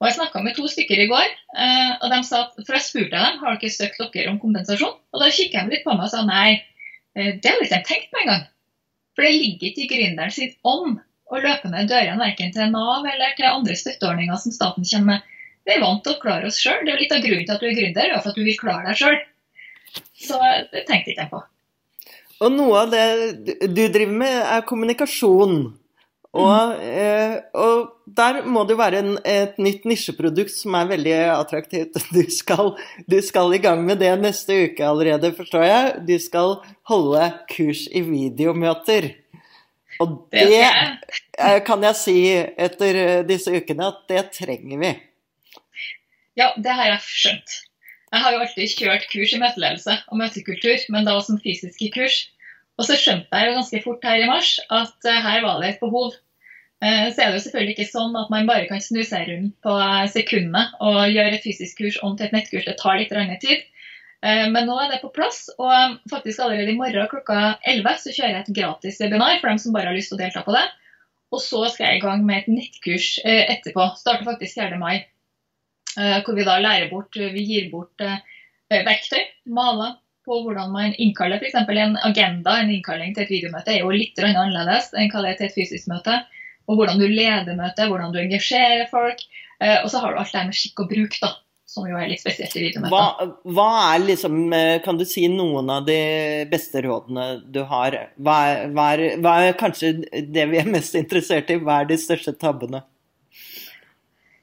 Og 0.00 0.08
Jeg 0.08 0.16
snakka 0.16 0.40
med 0.40 0.56
to 0.56 0.64
stykker 0.70 1.02
i 1.02 1.08
går, 1.10 1.28
eh, 1.60 1.90
og 2.00 2.06
de 2.12 2.22
sa, 2.24 2.46
for 2.56 2.76
jeg 2.76 2.86
spurte 2.86 3.18
dem 3.18 3.40
har 3.42 3.58
dere 3.60 3.74
søkt 3.74 4.00
dere 4.14 4.30
om 4.30 4.38
kompensasjon. 4.40 4.96
Og 5.12 5.20
Da 5.20 5.28
kikket 5.28 5.68
de 5.68 5.76
litt 5.76 5.84
på 5.84 5.92
meg 5.92 6.06
og 6.06 6.12
sa 6.14 6.24
nei, 6.24 6.62
eh, 7.16 7.36
det 7.36 7.44
har 7.44 7.60
ikke 7.60 7.76
de 7.76 7.84
tenkt 7.84 8.10
på 8.10 8.22
engang. 8.22 8.46
For 9.14 9.26
det 9.26 9.34
ligger 9.36 9.68
ikke 9.68 9.84
i 9.84 9.90
gründeren 9.90 10.32
sin 10.32 10.54
ånd 10.64 11.00
å 11.30 11.42
løpe 11.42 11.68
ned 11.68 11.90
dørene 11.90 12.18
verken 12.18 12.52
til 12.54 12.70
Nav 12.70 13.04
eller 13.04 13.34
til 13.36 13.50
andre 13.50 13.76
støtteordninger 13.76 14.38
som 14.38 14.52
staten 14.52 14.84
kommer 14.84 15.18
med. 15.18 15.22
Vi 15.66 15.74
er 15.74 15.82
vant 15.82 16.02
til 16.02 16.14
å 16.14 16.20
klare 16.22 16.46
oss 16.48 16.58
sjøl. 16.58 16.80
Det 16.84 16.88
er 16.88 16.96
jo 16.96 17.02
litt 17.02 17.12
av 17.12 17.22
grunnen 17.26 17.44
til 17.44 17.54
at 17.54 17.60
du 17.60 17.66
er 17.68 17.76
gründer, 17.76 18.08
er 18.08 18.22
for 18.22 18.32
at 18.32 18.38
du 18.38 18.44
vil 18.46 18.58
klare 18.58 18.86
deg 18.86 18.96
sjøl. 18.96 19.18
Så 20.16 20.38
det 20.72 20.86
tenkte 20.88 21.12
ikke 21.12 21.26
jeg 21.26 21.30
på. 21.34 21.42
Og 22.40 22.52
noe 22.54 22.86
av 22.86 22.94
det 22.94 23.68
du 23.68 23.82
driver 23.92 24.16
med, 24.22 24.38
er 24.56 24.64
kommunikasjon. 24.64 25.58
Og, 26.30 26.76
eh, 26.78 27.40
og, 27.58 27.88
der 28.06 28.44
må 28.46 28.62
det 28.66 28.76
jo 28.76 28.78
være 28.78 29.00
en, 29.02 29.14
et 29.26 29.56
nytt 29.58 29.86
nisjeprodukt 29.88 30.52
som 30.54 30.76
er 30.78 30.90
veldig 30.92 31.14
attraktivt. 31.34 31.98
Du 32.14 32.22
skal, 32.30 32.74
du 33.10 33.18
skal, 33.22 33.54
i 33.54 33.62
gang 33.62 33.82
med 33.86 33.98
det 34.02 34.12
neste 34.20 34.60
uke 34.68 34.86
allerede, 34.86 35.32
forstår 35.34 35.66
jeg. 35.66 35.92
Du 36.06 36.16
skal 36.22 36.60
holde 36.90 37.32
kurs 37.50 37.86
i 37.90 38.04
videomøter. 38.06 39.10
Og 40.00 40.14
det 40.32 40.62
eh, 40.62 41.58
kan 41.66 41.82
jeg 41.84 41.98
si 41.98 42.16
etter 42.38 43.00
eh, 43.00 43.16
disse 43.26 43.52
ukene 43.52 43.90
at 43.90 44.04
det 44.10 44.28
trenger 44.38 44.80
vi. 44.80 44.94
Ja, 46.38 46.52
det 46.56 46.78
har 46.78 46.94
jeg 46.94 47.02
skjønt. 47.04 47.56
Jeg 48.10 48.22
har 48.24 48.34
jo 48.34 48.42
alltid 48.42 48.76
kjørt 48.78 49.10
kurs 49.10 49.34
i 49.34 49.38
møteledelse 49.38 49.96
og 50.10 50.18
møtekultur, 50.18 50.86
men 50.94 51.06
da 51.06 51.18
som 51.22 51.38
fysiske 51.42 51.90
kurs. 51.94 52.22
Og 52.80 52.86
så 52.88 52.96
skjønte 52.96 53.36
jeg 53.36 53.50
jo 53.50 53.56
ganske 53.58 53.82
fort 53.84 54.06
her 54.08 54.22
i 54.22 54.28
mars 54.30 54.54
at 54.72 55.08
uh, 55.08 55.22
her 55.26 55.44
var 55.44 55.60
det 55.60 55.74
et 55.74 55.82
behov. 55.82 56.14
Uh, 56.80 57.10
så 57.12 57.20
er 57.20 57.28
det 57.28 57.36
jo 57.36 57.42
selvfølgelig 57.44 57.74
ikke 57.76 57.90
sånn 57.90 58.16
at 58.16 58.32
man 58.32 58.48
bare 58.48 58.68
kan 58.70 58.80
snu 58.80 59.02
seg 59.04 59.28
rundt 59.28 59.52
på 59.66 59.74
sekundet 60.14 60.80
og 60.80 61.02
gjøre 61.12 61.36
et 61.36 61.44
fysisk 61.44 61.82
kurs 61.82 62.00
om 62.06 62.16
til 62.16 62.30
et 62.30 62.36
nettkurs. 62.38 62.64
Det 62.68 62.78
tar 62.80 63.00
litt 63.00 63.44
tid. 63.44 63.68
Men 64.20 64.66
nå 64.68 64.74
er 64.76 64.90
det 64.92 64.98
på 65.00 65.08
plass, 65.16 65.46
og 65.56 65.94
faktisk 66.12 66.42
allerede 66.44 66.74
i 66.74 66.76
morgen 66.76 67.06
klokka 67.08 67.54
11 67.64 67.94
så 68.02 68.10
kjører 68.12 68.34
jeg 68.34 68.42
et 68.42 68.50
gratis 68.58 68.98
webinar 69.00 69.38
for 69.38 69.48
dem 69.48 69.60
som 69.62 69.72
bare 69.72 69.88
har 69.88 69.96
lyst 69.96 70.12
til 70.12 70.18
å 70.18 70.20
delta 70.20 70.42
på 70.44 70.52
det. 70.52 70.66
Og 71.32 71.40
så 71.40 71.62
skal 71.72 71.86
jeg 71.86 72.00
i 72.00 72.02
gang 72.04 72.26
med 72.28 72.42
et 72.42 72.50
nettkurs 72.52 73.14
etterpå. 73.24 73.86
Starter 73.96 74.28
faktisk 74.28 74.60
4. 74.60 74.76
mai. 74.82 75.06
Eh, 75.98 76.20
hvor 76.24 76.36
vi 76.38 76.46
da 76.46 76.58
lærer 76.62 76.90
bort, 76.90 77.16
vi 77.16 77.42
gir 77.42 77.70
bort 77.72 78.02
eh, 78.04 78.20
verktøy, 78.70 79.22
maler, 79.50 79.96
på 80.26 80.40
hvordan 80.44 80.72
man 80.74 80.94
innkaller 81.00 81.40
f.eks. 81.40 81.56
en 81.56 81.98
agenda, 82.04 82.58
en 82.60 82.72
innkalling 82.72 83.14
til 83.16 83.24
et 83.24 83.32
videomøte, 83.32 83.72
er 83.72 83.84
jo 83.84 83.92
litt 83.94 84.18
annerledes 84.20 84.92
enn 84.94 85.10
hva 85.12 85.24
det 85.24 85.34
er 85.34 85.38
til 85.40 85.50
et 85.50 85.56
fysisk 85.56 85.90
møte. 85.90 86.20
Og 86.70 86.78
hvordan 86.78 87.00
du 87.00 87.06
leder 87.08 87.56
møtet, 87.58 87.88
hvordan 87.90 88.12
du 88.14 88.20
engasjerer 88.20 88.86
folk. 88.92 89.22
Eh, 89.58 89.78
og 89.82 89.88
så 89.90 90.02
har 90.02 90.12
du 90.12 90.20
alt 90.20 90.34
det 90.34 90.44
med 90.50 90.58
skikk 90.58 90.84
og 90.84 90.92
bruk, 90.92 91.16
da, 91.22 91.32
som 91.66 91.88
jo 91.88 91.98
er 91.98 92.12
litt 92.12 92.22
spesielt 92.22 92.54
i 92.54 92.66
videomøter. 92.66 92.94
Hva, 92.94 93.50
hva, 93.56 93.68
er 93.88 94.04
liksom, 94.04 94.38
Kan 94.84 95.00
du 95.00 95.06
si 95.08 95.26
noen 95.32 95.72
av 95.72 95.88
de 95.88 95.98
beste 96.52 96.84
rådene 96.86 97.26
du 97.50 97.64
har? 97.70 97.96
Hva 98.20 98.38
er, 98.52 98.62
hva 98.76 98.86
er, 98.94 99.04
hva 99.24 99.34
er 99.48 99.58
kanskje 99.58 99.96
det 100.30 100.46
vi 100.52 100.62
er 100.62 100.70
mest 100.70 100.94
interessert 101.00 101.50
i? 101.50 101.58
Hva 101.64 101.82
er 101.82 101.90
de 101.90 101.98
største 102.00 102.36
tabbene? 102.38 102.84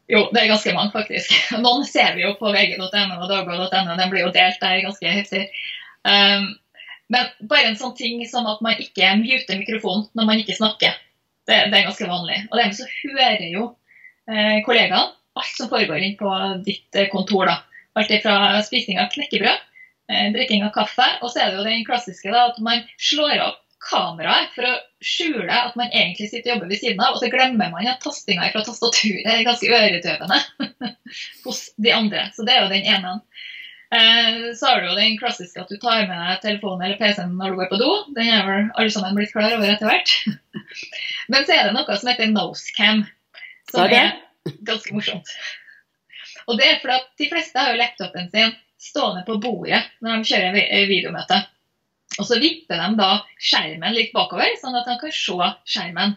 Jo, 0.07 0.21
det 0.31 0.39
er 0.39 0.51
ganske 0.51 0.73
mange, 0.75 0.93
faktisk. 0.93 1.33
Noen 1.65 1.83
ser 1.87 2.15
vi 2.15 2.23
jo 2.23 2.35
på 2.39 2.51
vg.no 2.53 2.85
og 3.17 3.27
dagbladet.no. 3.27 3.97
Den 3.99 4.13
blir 4.13 4.23
jo 4.23 4.31
delt 4.35 4.61
der 4.63 4.85
ganske 4.85 5.11
heftig. 5.11 5.43
Um, 6.07 6.53
men 7.11 7.27
bare 7.47 7.69
en 7.69 7.79
sånn 7.79 7.95
ting 7.95 8.23
som 8.27 8.47
at 8.51 8.63
man 8.63 8.79
ikke 8.83 9.13
muter 9.19 9.59
mikrofonen 9.59 10.07
når 10.17 10.29
man 10.29 10.41
ikke 10.41 10.55
snakker. 10.57 10.95
Det, 11.47 11.59
det 11.71 11.77
er 11.77 11.87
ganske 11.87 12.07
vanlig. 12.07 12.41
Og 12.49 12.59
dermed 12.59 12.75
så 12.75 12.87
hører 12.91 13.45
jo 13.47 13.69
eh, 14.27 14.59
kollegaene 14.65 15.13
alt 15.37 15.53
som 15.55 15.69
foregår 15.71 16.03
inn 16.03 16.17
på 16.19 16.31
ditt 16.65 16.97
eh, 16.97 17.09
kontor. 17.11 17.47
da. 17.47 17.61
Alt 17.97 18.11
fra 18.23 18.59
spising 18.65 18.99
av 19.01 19.11
knekkebrød, 19.13 19.63
eh, 20.11 20.27
drikking 20.35 20.65
av 20.67 20.73
kaffe, 20.75 21.07
og 21.21 21.31
så 21.31 21.43
er 21.43 21.51
det 21.51 21.61
jo 21.61 21.67
den 21.69 21.85
klassiske 21.87 22.33
da, 22.33 22.49
at 22.51 22.59
man 22.63 22.83
slår 22.99 23.39
opp 23.45 23.63
kameraet 23.83 24.53
for 24.55 24.65
å 24.65 24.75
skjule 25.03 25.53
at 25.53 25.75
man 25.77 25.91
egentlig 25.91 26.29
sitter 26.31 26.51
og 26.51 26.55
jobber 26.55 26.71
ved 26.71 26.81
siden 26.81 27.03
av, 27.03 27.15
og 27.15 27.21
så 27.21 27.29
glemmer 27.31 27.69
man 27.73 27.89
at 27.89 28.01
tastinga 28.03 28.49
fra 28.53 28.63
tastaturet 28.65 29.29
er 29.29 29.45
ganske 29.45 29.69
øredøvende 29.69 30.39
hos 31.45 31.61
de 31.77 31.93
andre. 31.93 32.25
Så 32.35 32.47
det 32.47 32.55
er 32.55 32.65
jo 32.65 32.73
den 32.73 32.89
ene. 32.89 33.13
Eh, 33.95 34.39
så 34.57 34.67
har 34.67 34.81
du 34.81 34.89
jo 34.89 34.97
den 34.97 35.15
klassiske 35.19 35.61
at 35.61 35.69
du 35.71 35.77
tar 35.79 36.07
med 36.09 36.17
deg 36.17 36.41
telefonen 36.43 36.87
eller 36.87 36.99
PC-en 36.99 37.37
når 37.39 37.53
du 37.53 37.59
går 37.61 37.69
på 37.71 37.81
do. 37.81 37.91
Den 38.17 38.31
er 38.33 38.47
vel 38.47 38.71
alle 38.73 38.93
sammen 38.93 39.15
blitt 39.19 39.35
klar 39.35 39.53
over 39.53 39.69
etter 39.69 39.87
hvert. 39.91 40.15
Men 41.31 41.45
så 41.47 41.55
er 41.55 41.69
det 41.69 41.75
noe 41.77 41.99
som 41.99 42.11
heter 42.11 42.33
nosecam, 42.33 43.05
som 43.71 43.85
er 43.85 44.15
ganske 44.67 44.95
morsomt. 44.95 45.31
Og 46.47 46.57
det 46.59 46.67
er 46.67 46.81
fordi 46.81 46.97
at 46.97 47.13
de 47.19 47.29
fleste 47.31 47.59
har 47.59 47.73
jo 47.73 47.79
laptopen 47.81 48.31
sin 48.31 48.55
stående 48.81 49.23
på 49.27 49.37
bordet 49.41 49.81
når 50.03 50.21
de 50.21 50.33
kjører 50.33 50.89
videomøte. 50.89 51.39
Og 52.17 52.25
så 52.25 52.39
vipper 52.41 52.79
de 52.79 52.87
da 52.97 53.09
skjermen 53.37 53.93
litt 53.93 54.13
bakover, 54.15 54.55
sånn 54.61 54.77
at 54.79 54.87
de 54.89 54.95
kan 55.01 55.13
se 55.13 55.51
skjermen. 55.73 56.15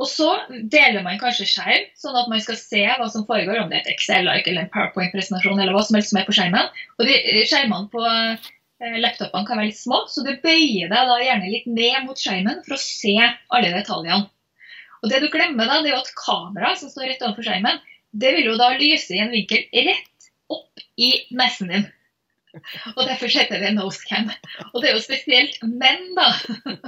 Og 0.00 0.08
så 0.08 0.28
deler 0.72 1.04
man 1.04 1.20
kanskje 1.20 1.46
skjerm, 1.48 1.88
sånn 2.00 2.16
at 2.16 2.28
man 2.32 2.40
skal 2.40 2.56
se 2.56 2.80
hva 2.88 3.08
som 3.12 3.26
foregår, 3.28 3.58
om 3.60 3.68
det 3.68 3.80
er 3.80 3.84
et 3.84 3.92
Excel-like 3.94 4.48
eller 4.48 4.64
en 4.64 4.72
PowerPoint-presentasjon 4.72 5.60
eller 5.60 5.76
hva 5.76 5.82
som 5.84 5.98
helst 5.98 6.14
som 6.14 6.20
er 6.22 6.28
på 6.28 6.36
skjermen. 6.36 6.70
Og 6.96 7.08
de 7.08 7.44
skjermene 7.44 7.90
på 7.92 8.04
eh, 8.08 8.96
laptopene 9.04 9.48
kan 9.48 9.60
være 9.60 9.68
litt 9.68 9.80
små, 9.80 10.02
så 10.08 10.24
du 10.24 10.32
bøyer 10.40 10.88
deg 10.88 11.12
da 11.12 11.18
gjerne 11.20 11.52
litt 11.52 11.68
ned 11.68 12.08
mot 12.08 12.20
skjermen 12.20 12.62
for 12.64 12.78
å 12.78 12.80
se 12.80 13.14
alle 13.20 13.74
detaljene. 13.76 14.30
Og 15.00 15.12
det 15.12 15.20
du 15.20 15.28
glemmer 15.32 15.68
da, 15.68 15.80
det 15.80 15.92
er 15.92 15.96
jo 15.98 16.02
at 16.02 16.16
kameraet 16.16 16.80
som 16.80 16.92
står 16.92 17.10
rett 17.10 17.22
overfor 17.24 17.46
skjermen, 17.46 17.80
det 18.10 18.32
vil 18.36 18.50
jo 18.50 18.58
da 18.60 18.72
lyse 18.80 19.12
i 19.14 19.20
en 19.22 19.32
vinkel 19.32 19.68
rett 19.86 20.30
opp 20.52 20.84
i 20.96 21.12
nesen 21.36 21.72
din. 21.72 21.86
Og 22.96 23.06
derfor 23.06 23.30
heter 23.30 23.62
det 23.62 23.72
nosecam. 23.76 24.30
Og 24.72 24.82
det 24.82 24.90
er 24.90 24.96
jo 24.96 25.02
spesielt 25.04 25.58
menn 25.62 26.12
da, 26.16 26.28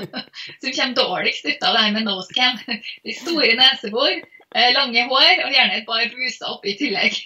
som 0.61 0.75
kommer 0.75 0.95
dårligst 0.99 1.49
ut 1.49 1.67
av 1.67 1.77
det 1.77 1.87
her 1.87 1.97
med 1.97 2.07
nosecam. 2.09 2.61
De 3.07 3.17
store 3.17 3.53
nesebor, 3.59 4.15
eh, 4.55 4.71
lange 4.77 5.05
hår 5.11 5.45
og 5.47 5.55
gjerne 5.55 5.79
et 5.79 5.89
par 5.89 6.05
bruser 6.13 6.53
oppi 6.53 6.73
i 6.75 6.79
tillegg. 6.81 7.19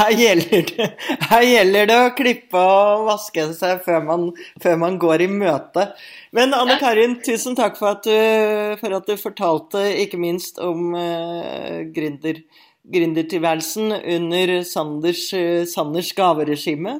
Her 0.00 0.14
gjelder, 0.16 0.64
det, 0.70 0.88
her 1.30 1.44
gjelder 1.46 1.90
det 1.90 1.98
å 2.00 2.14
klippe 2.16 2.64
og 2.64 3.04
vaske 3.10 3.50
seg 3.56 3.84
før 3.84 4.00
man, 4.06 4.30
før 4.62 4.80
man 4.80 4.98
går 5.02 5.26
i 5.26 5.30
møte. 5.32 5.90
Men 6.36 6.56
Anne 6.56 6.78
Karin, 6.80 7.18
tusen 7.26 7.58
takk 7.58 7.78
for 7.80 7.94
at 7.96 8.06
du, 8.06 8.80
for 8.80 8.96
at 8.96 9.06
du 9.06 9.14
fortalte 9.20 9.84
ikke 10.04 10.20
minst 10.20 10.60
om 10.62 10.92
uh, 10.96 11.86
gründer 11.94 12.42
gründertilværelsen 12.90 13.92
under 13.92 14.62
Sanders, 14.66 15.26
Sanders 15.70 16.14
gaveregime 16.16 16.96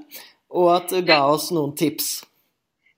og 0.51 0.69
at 0.75 0.93
du 0.93 1.01
ga 1.07 1.23
oss 1.31 1.51
noen 1.55 1.73
tips. 1.79 2.21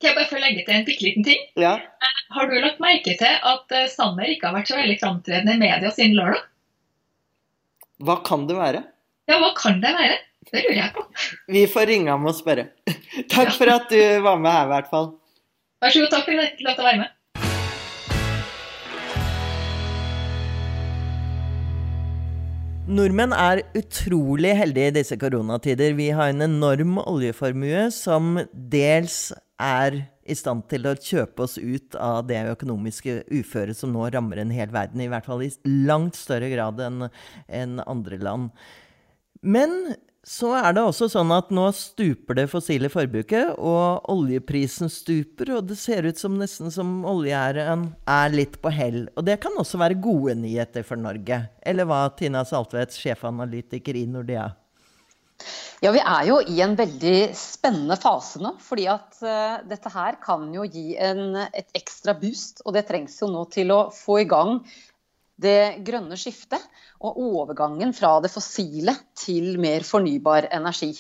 Kan 0.00 0.10
jeg 0.10 0.18
bare 0.18 0.30
få 0.32 0.40
legge 0.42 0.64
til 0.66 0.74
en 0.74 0.86
bitte 0.86 1.06
liten 1.06 1.26
ting? 1.26 1.42
Ja. 1.60 1.76
Eh, 1.78 2.22
har 2.34 2.48
du 2.50 2.56
lagt 2.58 2.80
merke 2.82 3.14
til 3.18 3.36
at 3.52 3.74
eh, 3.76 3.88
Sanner 3.92 4.32
ikke 4.32 4.48
har 4.48 4.56
vært 4.56 4.72
så 4.72 4.80
veldig 4.80 4.98
framtredende 4.98 5.54
i 5.54 5.62
media 5.62 5.92
siden 5.94 6.16
lørdag? 6.18 6.42
Hva 8.02 8.18
kan 8.26 8.48
det 8.48 8.58
være? 8.58 8.82
Ja, 9.30 9.38
hva 9.38 9.52
kan 9.54 9.78
det 9.84 9.92
være? 9.94 10.18
Det 10.50 10.64
lurer 10.64 10.78
jeg 10.80 10.92
på. 10.96 11.04
Vi 11.54 11.64
får 11.70 11.86
ringe 11.92 12.10
ham 12.10 12.26
og 12.26 12.34
spørre. 12.34 12.66
Takk 13.34 13.52
for 13.54 13.70
at 13.70 13.92
du 13.92 14.00
var 14.24 14.40
med 14.42 14.50
her, 14.50 14.66
i 14.66 14.72
hvert 14.72 14.90
fall. 14.90 15.12
Vær 15.82 15.94
så 15.94 16.02
god. 16.02 16.14
Takk 16.16 16.26
for 16.26 16.34
at 16.34 16.40
jeg 16.40 16.56
fikk 16.56 16.66
lov 16.66 16.74
til 16.74 16.84
å 16.84 16.88
være 16.88 17.02
med. 17.04 17.14
Nordmenn 22.92 23.32
er 23.32 23.62
utrolig 23.78 24.50
heldige 24.58 24.90
i 24.90 24.94
disse 24.98 25.16
koronatider. 25.16 25.94
Vi 25.96 26.10
har 26.12 26.32
en 26.32 26.44
enorm 26.44 26.98
oljeformue 27.00 27.86
som 27.94 28.34
dels 28.52 29.30
er 29.62 29.96
i 30.28 30.36
stand 30.36 30.66
til 30.68 30.84
å 30.86 30.92
kjøpe 30.98 31.46
oss 31.46 31.56
ut 31.56 31.96
av 31.96 32.26
det 32.28 32.42
økonomiske 32.50 33.22
uføret 33.32 33.78
som 33.78 33.94
nå 33.94 34.10
rammer 34.12 34.42
en 34.42 34.52
hel 34.52 34.68
verden. 34.74 35.00
I 35.00 35.08
hvert 35.08 35.28
fall 35.28 35.44
i 35.46 35.50
langt 35.88 36.18
større 36.20 36.50
grad 36.52 36.82
enn 36.84 37.06
en 37.48 37.80
andre 37.86 38.20
land. 38.20 38.52
Men 39.40 39.94
så 40.22 40.52
er 40.54 40.76
det 40.76 40.82
også 40.86 41.08
sånn 41.10 41.32
at 41.34 41.48
nå 41.50 41.64
stuper 41.74 42.36
det 42.38 42.44
fossile 42.50 42.86
forbruket, 42.92 43.56
og 43.58 44.06
oljeprisen 44.12 44.90
stuper, 44.92 45.50
og 45.56 45.66
det 45.66 45.78
ser 45.80 46.06
ut 46.06 46.20
som 46.20 46.36
nesten 46.38 46.70
som 46.70 47.00
oljeæren 47.10 47.88
er 48.06 48.30
litt 48.30 48.60
på 48.62 48.70
hell. 48.70 49.08
Og 49.18 49.26
det 49.26 49.40
kan 49.42 49.58
også 49.58 49.80
være 49.82 49.98
gode 50.02 50.36
nyheter 50.38 50.86
for 50.86 51.00
Norge. 51.00 51.40
Eller 51.66 51.88
hva, 51.90 52.04
Tina 52.14 52.44
Saltvedt, 52.46 52.94
sjefanalytiker 52.94 53.98
i 53.98 54.04
Nordea? 54.10 54.46
Ja, 55.82 55.90
Vi 55.90 55.98
er 55.98 56.28
jo 56.28 56.38
i 56.46 56.60
en 56.62 56.76
veldig 56.78 57.32
spennende 57.34 57.96
fase 57.98 58.38
nå. 58.38 58.54
fordi 58.62 58.86
at 58.86 59.18
uh, 59.26 59.58
dette 59.66 59.90
her 59.90 60.20
kan 60.22 60.46
jo 60.54 60.62
gi 60.70 60.94
en, 61.02 61.34
et 61.50 61.74
ekstra 61.74 62.14
boost. 62.14 62.62
Og 62.62 62.78
det 62.78 62.86
trengs 62.86 63.18
jo 63.18 63.26
nå 63.26 63.42
til 63.50 63.74
å 63.74 63.88
få 63.90 64.20
i 64.22 64.28
gang 64.30 64.60
det 65.40 65.84
grønne 65.86 66.18
skiftet 66.20 66.62
og 67.02 67.18
overgangen 67.18 67.94
fra 67.96 68.18
det 68.22 68.30
fossile 68.32 68.94
til 69.18 69.56
mer 69.62 69.86
fornybar 69.86 70.50
energi. 70.52 70.92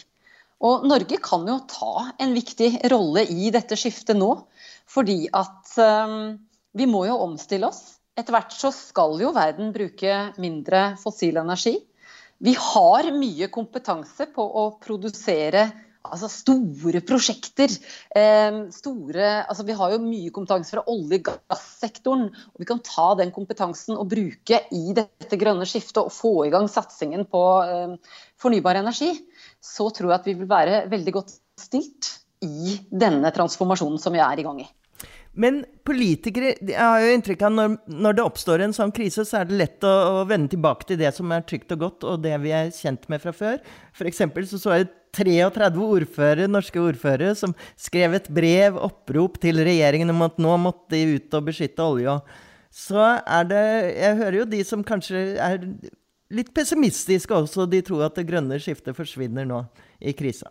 Og 0.62 0.86
Norge 0.86 1.18
kan 1.22 1.46
jo 1.48 1.58
ta 1.66 2.08
en 2.22 2.34
viktig 2.36 2.70
rolle 2.92 3.24
i 3.26 3.50
dette 3.54 3.76
skiftet 3.78 4.18
nå, 4.18 4.30
fordi 4.86 5.26
at 5.34 5.74
um, 5.82 6.36
vi 6.78 6.86
må 6.86 7.04
jo 7.08 7.18
omstille 7.24 7.66
oss. 7.66 7.98
Etter 8.14 8.34
hvert 8.36 8.54
så 8.54 8.70
skal 8.74 9.16
jo 9.22 9.32
verden 9.34 9.72
bruke 9.74 10.18
mindre 10.42 10.92
fossil 11.02 11.40
energi. 11.40 11.74
Vi 12.42 12.54
har 12.58 13.08
mye 13.14 13.48
kompetanse 13.54 14.28
på 14.34 14.42
å 14.42 14.68
produsere 14.82 15.68
altså 16.04 16.30
store 16.32 17.02
prosjekter. 17.06 17.72
Store, 18.74 19.28
altså 19.46 19.66
vi 19.68 19.76
har 19.78 19.94
jo 19.94 20.02
mye 20.02 20.32
kompetanse 20.34 20.74
fra 20.74 20.84
olje- 20.90 21.20
og 21.20 21.30
gassektoren. 21.52 22.26
og 22.52 22.62
Vi 22.62 22.68
kan 22.68 22.82
ta 22.86 23.12
den 23.20 23.32
kompetansen 23.34 23.96
og 23.96 24.10
bruke 24.10 24.62
i 24.72 24.82
dette 24.96 25.38
grønne 25.40 25.68
skiftet 25.68 26.02
og 26.02 26.12
få 26.14 26.34
i 26.46 26.52
gang 26.54 26.68
satsingen 26.70 27.26
på 27.30 27.44
fornybar 28.42 28.80
energi. 28.82 29.14
Så 29.62 29.90
tror 29.94 30.12
jeg 30.12 30.20
at 30.20 30.28
vi 30.28 30.38
vil 30.40 30.50
være 30.50 30.84
veldig 30.92 31.16
godt 31.20 31.34
stilt 31.60 32.18
i 32.42 32.76
denne 32.90 33.30
transformasjonen 33.34 34.00
som 34.02 34.14
vi 34.14 34.22
er 34.22 34.40
i 34.40 34.46
gang 34.46 34.62
i. 34.64 34.68
Men 35.32 35.62
politikere 35.86 36.52
jeg 36.60 36.76
har 36.76 37.00
jo 37.00 37.12
inntrykk 37.16 37.44
av 37.46 37.54
når, 37.54 37.76
når 37.88 38.16
det 38.18 38.24
oppstår 38.24 38.64
en 38.66 38.74
sånn 38.76 38.92
krise, 38.92 39.24
så 39.24 39.40
er 39.40 39.48
det 39.48 39.60
lett 39.62 39.86
å, 39.88 39.92
å, 40.18 40.24
vende 40.28 40.52
tilbake 40.52 40.90
til 40.90 41.00
det 41.00 41.14
som 41.16 41.32
er 41.32 41.46
trygt 41.48 41.72
og 41.72 41.86
godt, 41.86 42.04
og 42.08 42.26
det 42.26 42.34
vi 42.42 42.52
er 42.52 42.68
kjent 42.76 43.08
med 43.08 43.22
fra 43.22 43.32
før. 43.36 43.62
F.eks. 43.96 44.20
så 44.50 44.60
så 44.60 44.76
jeg 44.76 44.90
33 45.12 45.82
ordførere, 45.84 46.48
norske 46.48 46.80
ordførere 46.80 47.34
som 47.36 47.52
skrev 47.76 48.16
et 48.16 48.30
brev, 48.32 48.78
opprop 48.80 49.36
til 49.42 49.60
regjeringen 49.60 50.12
om 50.14 50.24
at 50.24 50.40
nå 50.40 50.56
måtte 50.60 50.96
de 50.96 51.18
ut 51.18 51.36
og 51.36 51.50
beskytte 51.50 51.84
olja. 51.84 52.20
så 52.72 53.20
er 53.26 53.44
det 53.44 53.66
Jeg 53.98 54.16
hører 54.16 54.38
jo 54.38 54.44
de 54.44 54.64
som 54.64 54.84
kanskje 54.84 55.36
er 55.36 55.60
litt 56.32 56.54
pessimistiske 56.54 57.34
også. 57.34 57.68
De 57.68 57.82
tror 57.84 58.06
at 58.08 58.16
det 58.16 58.26
grønne 58.28 58.56
skiftet 58.56 58.96
forsvinner 58.96 59.44
nå 59.44 59.60
i 60.00 60.14
krisa. 60.16 60.48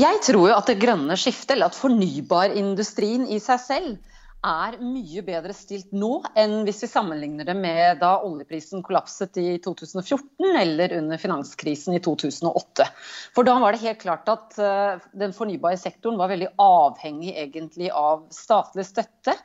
Jeg 0.00 0.20
tror 0.24 0.48
jo 0.48 0.56
at 0.56 0.68
det 0.68 0.80
grønne 0.80 1.16
skiftet, 1.16 1.56
eller 1.56 1.72
at 1.72 1.76
fornybarindustrien 1.76 3.26
i 3.28 3.40
seg 3.42 3.60
selv, 3.60 3.96
er 4.42 4.78
mye 4.82 5.22
bedre 5.22 5.54
stilt 5.54 5.92
nå 5.94 6.16
enn 6.38 6.62
hvis 6.66 6.82
vi 6.82 6.90
sammenligner 6.90 7.46
det 7.46 7.54
med 7.58 8.00
da 8.00 8.16
oljeprisen 8.26 8.82
kollapset 8.82 9.38
i 9.38 9.58
2014 9.62 10.58
eller 10.58 10.96
under 10.98 11.20
finanskrisen 11.22 11.94
i 11.94 12.00
2008. 12.02 12.88
For 13.36 13.46
da 13.46 13.54
var 13.62 13.74
det 13.74 13.84
helt 13.84 14.02
klart 14.02 14.32
at 14.32 14.58
uh, 14.58 14.98
den 15.14 15.34
fornybare 15.36 15.78
sektoren 15.78 16.18
var 16.18 16.32
veldig 16.32 16.50
avhengig 16.62 17.36
egentlig 17.38 17.92
av 17.94 18.26
statlig 18.34 18.88
støtte. 18.88 19.36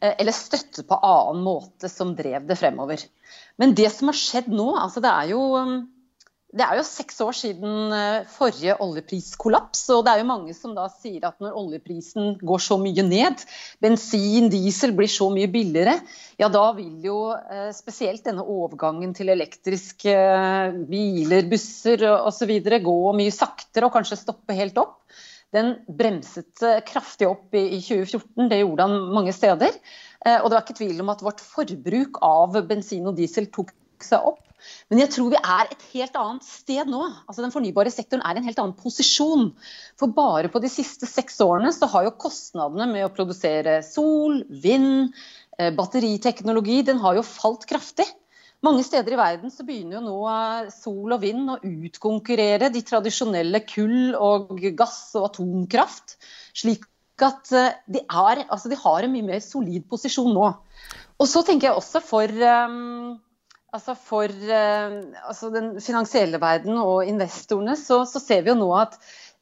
Uh, 0.00 0.14
eller 0.14 0.32
støtte 0.32 0.86
på 0.88 0.96
annen 0.96 1.44
måte 1.44 1.92
som 1.92 2.16
drev 2.16 2.48
det 2.48 2.56
fremover. 2.56 3.04
Men 3.60 3.76
det 3.76 3.90
som 3.92 4.08
har 4.08 4.16
skjedd 4.16 4.48
nå, 4.48 4.70
altså 4.80 5.04
det 5.04 5.12
er 5.12 5.32
jo 5.34 5.44
um, 5.60 5.78
det 6.48 6.64
er 6.64 6.78
jo 6.78 6.84
seks 6.86 7.18
år 7.20 7.34
siden 7.36 7.92
eh, 7.92 8.28
forrige 8.32 8.78
oljepriskollaps, 8.80 9.82
og 9.92 10.06
det 10.06 10.14
er 10.14 10.22
jo 10.22 10.28
mange 10.30 10.54
som 10.56 10.72
da 10.76 10.86
sier 10.88 11.26
at 11.28 11.36
når 11.44 11.58
oljeprisen 11.60 12.38
går 12.40 12.62
så 12.64 12.78
mye 12.80 13.04
ned, 13.04 13.42
bensin, 13.84 14.48
diesel 14.52 14.94
blir 14.96 15.12
så 15.12 15.28
mye 15.34 15.50
billigere, 15.52 15.98
ja 16.40 16.48
da 16.52 16.64
vil 16.78 17.04
jo 17.04 17.18
eh, 17.36 17.68
spesielt 17.76 18.24
denne 18.24 18.46
overgangen 18.48 19.12
til 19.16 19.28
elektriske 19.34 20.14
eh, 20.14 20.80
biler, 20.88 21.44
busser 21.52 22.06
osv. 22.16 22.56
gå 22.64 22.98
mye 23.20 23.34
saktere 23.34 23.90
og 23.90 23.98
kanskje 23.98 24.22
stoppe 24.22 24.56
helt 24.56 24.80
opp. 24.80 25.02
Den 25.52 25.74
bremset 25.84 26.60
kraftig 26.88 27.28
opp 27.28 27.56
i 27.56 27.76
2014, 27.76 28.48
det 28.48 28.62
gjorde 28.62 28.84
han 28.88 29.12
mange 29.16 29.32
steder. 29.32 29.72
Og 30.28 30.50
det 30.50 30.52
var 30.58 30.60
ikke 30.60 30.76
tvil 30.76 31.00
om 31.00 31.08
at 31.08 31.22
vårt 31.24 31.40
forbruk 31.40 32.20
av 32.20 32.58
bensin 32.68 33.08
og 33.08 33.16
diesel 33.16 33.48
tok 33.48 33.72
seg 34.04 34.28
opp. 34.28 34.47
Men 34.90 35.02
jeg 35.02 35.12
tror 35.14 35.32
vi 35.32 35.40
er 35.40 35.72
et 35.72 35.84
helt 35.92 36.18
annet 36.18 36.46
sted 36.46 36.90
nå. 36.90 37.02
Altså 37.26 37.44
Den 37.44 37.54
fornybare 37.54 37.92
sektoren 37.94 38.24
er 38.26 38.36
i 38.36 38.42
en 38.42 38.48
helt 38.48 38.60
annen 38.62 38.76
posisjon. 38.78 39.50
For 40.00 40.14
bare 40.14 40.50
på 40.52 40.62
de 40.64 40.70
siste 40.72 41.08
seks 41.08 41.40
årene 41.44 41.72
så 41.74 41.90
har 41.92 42.08
jo 42.08 42.16
kostnadene 42.20 42.88
med 42.90 43.06
å 43.06 43.12
produsere 43.14 43.80
sol, 43.86 44.42
vind, 44.48 45.14
eh, 45.58 45.70
batteriteknologi, 45.74 46.82
den 46.86 47.02
har 47.04 47.18
jo 47.18 47.26
falt 47.26 47.68
kraftig. 47.70 48.08
Mange 48.64 48.82
steder 48.82 49.14
i 49.14 49.18
verden 49.20 49.52
så 49.54 49.62
begynner 49.62 50.00
jo 50.00 50.06
nå 50.08 50.18
eh, 50.32 50.70
sol 50.74 51.14
og 51.14 51.22
vind 51.22 51.52
å 51.52 51.60
utkonkurrere 51.62 52.72
de 52.74 52.82
tradisjonelle 52.82 53.62
kull 53.68 54.16
og 54.18 54.56
gass 54.78 55.12
og 55.18 55.28
atomkraft. 55.30 56.16
Slik 56.58 56.88
at 57.22 57.52
eh, 57.54 57.76
de, 57.86 58.02
er, 58.02 58.44
altså 58.48 58.70
de 58.70 58.78
har 58.80 59.06
en 59.06 59.14
mye 59.14 59.28
mer 59.28 59.44
solid 59.44 59.86
posisjon 59.90 60.34
nå. 60.34 60.50
Og 61.18 61.30
så 61.30 61.44
tenker 61.46 61.70
jeg 61.70 61.78
også 61.78 62.02
for 62.02 62.30
um, 62.30 63.16
Altså 63.78 63.94
For 63.94 64.26
eh, 64.26 64.98
altså 65.22 65.52
den 65.54 65.76
finansielle 65.82 66.40
verden 66.42 66.80
og 66.82 67.06
investorene 67.06 67.76
så, 67.78 68.02
så, 68.10 68.22
ser 68.22 68.42
vi 68.42 68.50
jo 68.50 68.56
nå 68.58 68.68
at 68.74 68.96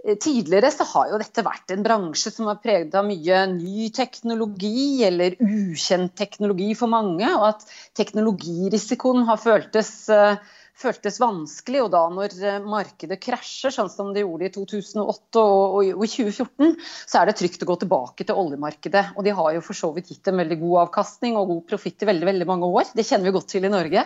eh, 0.04 0.18
tidligere 0.20 0.68
så 0.74 0.84
har 0.90 1.14
jo 1.14 1.20
dette 1.22 1.44
vært 1.46 1.72
en 1.72 1.86
bransje 1.86 2.34
som 2.34 2.50
har 2.50 2.60
preget 2.60 2.94
av 2.98 3.08
mye 3.08 3.46
ny 3.54 3.88
teknologi 3.96 5.06
eller 5.08 5.38
ukjent 5.40 6.12
teknologi 6.20 6.74
for 6.76 6.92
mange, 6.92 7.30
og 7.38 7.48
at 7.54 7.64
teknologirisikoen 7.96 9.24
har 9.30 9.40
føltes 9.40 9.92
uh, 10.12 10.36
føltes 10.80 11.20
vanskelig. 11.22 11.82
Og 11.86 11.92
da 11.94 12.02
når 12.12 12.36
eh, 12.40 12.58
markedet 12.64 13.20
krasjer, 13.22 13.74
sånn 13.74 13.92
som 13.92 14.12
det 14.14 14.24
gjorde 14.24 14.48
i 14.48 14.54
2008 14.54 15.44
og, 15.44 15.78
i 15.84 16.10
2014, 16.12 16.74
så 17.04 17.20
er 17.20 17.30
det 17.30 17.38
trygt 17.40 17.64
å 17.64 17.70
gå 17.70 17.78
tilbake 17.84 18.26
til 18.26 18.42
oljemarkedet. 18.42 19.06
Og 19.16 19.26
de 19.26 19.36
har 19.38 19.54
jo 19.56 19.64
for 19.64 19.78
så 19.78 19.92
vidt 19.96 20.12
gitt 20.12 20.32
en 20.32 20.42
veldig 20.42 20.60
god 20.64 20.82
avkastning 20.86 21.38
og 21.38 21.54
god 21.54 21.64
profitt 21.72 22.04
i 22.04 22.10
veldig, 22.12 22.28
veldig 22.32 22.50
mange 22.50 22.74
år. 22.80 22.92
Det 22.96 23.06
kjenner 23.08 23.30
vi 23.30 23.38
godt 23.38 23.50
til 23.54 23.68
i 23.68 23.72
Norge. 23.72 24.04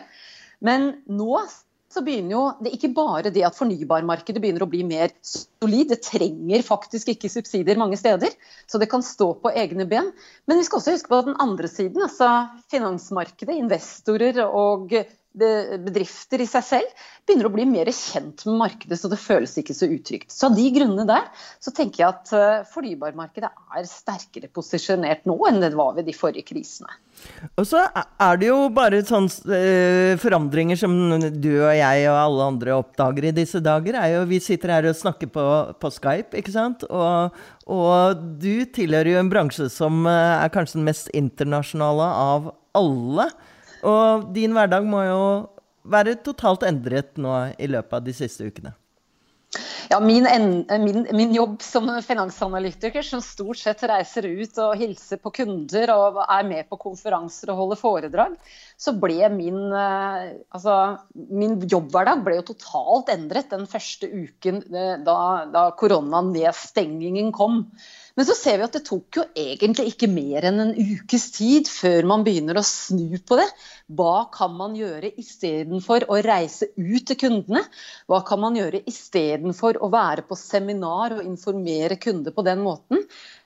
Men 0.67 0.93
nå 1.11 1.35
så 1.91 2.05
begynner 2.07 2.37
jo 2.37 2.43
det 2.63 2.71
ikke 2.77 2.93
bare 2.95 3.33
det 3.35 3.43
at 3.43 3.57
fornybarmarkedet 3.59 4.39
begynner 4.39 4.63
å 4.63 4.69
bli 4.71 4.85
mer 4.87 5.11
solid. 5.27 5.89
Det 5.91 5.99
trenger 6.07 6.63
faktisk 6.63 7.11
ikke 7.11 7.31
subsidier 7.33 7.81
mange 7.81 7.99
steder, 7.99 8.31
så 8.71 8.79
det 8.79 8.87
kan 8.93 9.03
stå 9.03 9.33
på 9.43 9.51
egne 9.59 9.89
ben. 9.91 10.13
Men 10.47 10.61
vi 10.61 10.69
skal 10.69 10.79
også 10.79 10.95
huske 10.95 11.11
på 11.11 11.25
den 11.27 11.35
andre 11.43 11.71
siden, 11.71 12.05
altså 12.07 12.31
finansmarkedet, 12.71 13.59
investorer 13.59 14.39
og 14.47 14.95
bedrifter 15.31 16.43
i 16.43 16.47
seg 16.49 16.65
selv 16.67 17.03
begynner 17.27 17.47
å 17.47 17.53
bli 17.55 17.65
mer 17.69 17.87
kjent 17.95 18.43
med 18.49 18.57
markedet, 18.65 18.99
så 18.99 19.11
det 19.13 19.21
føles 19.23 19.53
ikke 19.61 19.77
så 19.77 19.87
utrygt. 19.87 20.33
Så 20.35 20.49
av 20.49 20.57
de 20.57 20.65
grunnene 20.75 21.07
der 21.07 21.29
så 21.63 21.71
tenker 21.75 22.03
jeg 22.03 22.09
at 22.09 22.33
eh, 22.35 22.65
fornybarmarkedet 22.73 23.51
er 23.79 23.87
sterkere 23.87 24.51
posisjonert 24.51 25.29
nå 25.31 25.37
enn 25.47 25.61
det 25.63 25.71
var 25.79 25.95
ved 25.95 26.09
de 26.11 26.15
forrige 26.17 26.49
krisene. 26.51 26.91
Og 27.61 27.67
så 27.69 27.85
er 27.95 28.41
det 28.41 28.49
jo 28.49 28.57
bare 28.75 29.03
sånne 29.07 29.55
eh, 29.55 30.17
forandringer 30.21 30.81
som 30.81 30.97
du 31.21 31.51
og 31.53 31.77
jeg 31.79 32.09
og 32.11 32.19
alle 32.19 32.49
andre 32.55 32.75
oppdager 32.81 33.29
i 33.29 33.35
disse 33.37 33.63
dager. 33.63 34.01
er 34.01 34.17
jo 34.17 34.27
Vi 34.31 34.41
sitter 34.43 34.75
her 34.75 34.91
og 34.91 34.99
snakker 34.99 35.31
på, 35.31 35.47
på 35.79 35.93
Skype, 35.95 36.35
ikke 36.41 36.57
sant? 36.57 36.83
Og, 36.91 37.39
og 37.71 38.27
du 38.43 38.67
tilhører 38.67 39.15
jo 39.15 39.23
en 39.23 39.31
bransje 39.31 39.71
som 39.71 40.03
eh, 40.11 40.35
er 40.41 40.51
kanskje 40.51 40.81
den 40.81 40.91
mest 40.91 41.15
internasjonale 41.15 42.11
av 42.27 42.53
alle. 42.75 43.31
Og 43.87 44.29
din 44.35 44.53
hverdag 44.57 44.87
må 44.89 45.03
jo 45.07 45.23
være 45.91 46.19
totalt 46.25 46.67
endret 46.69 47.17
nå 47.21 47.35
i 47.59 47.71
løpet 47.71 47.99
av 48.01 48.07
de 48.07 48.15
siste 48.17 48.47
ukene. 48.47 48.75
Ja, 49.91 49.99
min, 50.01 50.27
min, 50.79 51.07
min, 51.11 51.33
jobb 51.35 51.57
som 51.67 51.89
finansanalytiker, 52.07 53.03
som 53.03 53.23
stort 53.25 53.59
sett 53.59 53.81
reiser 53.91 54.29
ut 54.29 54.61
og 54.63 54.77
hilser 54.79 55.19
på 55.19 55.33
kunder 55.41 55.91
og 55.91 56.21
er 56.23 56.45
med 56.47 56.69
på 56.71 56.79
konferanser 56.79 57.51
og 57.51 57.59
holder 57.59 57.81
foredrag, 57.81 58.37
så 58.79 58.95
ble 58.95 59.27
min, 59.35 59.59
eh, 59.75 60.29
altså, 60.55 60.77
min 61.35 61.59
jobbhverdag 61.67 62.23
ble 62.23 62.39
jo 62.39 62.47
totalt 62.53 63.11
endret 63.11 63.51
den 63.51 63.67
første 63.71 64.07
uken 64.07 64.63
eh, 64.71 64.95
da, 65.03 65.19
da 65.51 65.67
koronanedstengingen 65.83 67.35
kom. 67.35 67.65
Men 68.19 68.27
så 68.27 68.35
ser 68.37 68.59
vi 68.59 68.67
at 68.67 68.77
det 68.77 68.83
tok 68.87 69.19
jo 69.21 69.25
egentlig 69.39 69.93
ikke 69.93 70.09
mer 70.11 70.47
enn 70.49 70.63
en 70.65 70.73
ukes 70.75 71.29
tid 71.37 71.71
før 71.71 72.09
man 72.11 72.25
begynner 72.27 72.59
å 72.59 72.65
snu 72.67 73.19
på 73.27 73.39
det. 73.39 73.47
Hva 73.87 74.27
kan 74.35 74.55
man 74.59 74.77
gjøre 74.79 75.13
istedenfor 75.21 76.09
å 76.11 76.21
reise 76.27 76.71
ut 76.77 77.07
til 77.09 77.19
kundene? 77.21 77.65
Hva 78.11 78.23
kan 78.27 78.43
man 78.43 78.59
gjøre 78.59 78.83
istedenfor 78.91 79.81
å 79.81 79.91
være 79.93 80.27
på 80.29 80.39
seminar 80.39 81.19
og 81.19 81.27
informere 81.27 82.01
kunder 82.03 82.35
på 82.35 82.47
den 82.47 82.65
måten? 82.67 83.05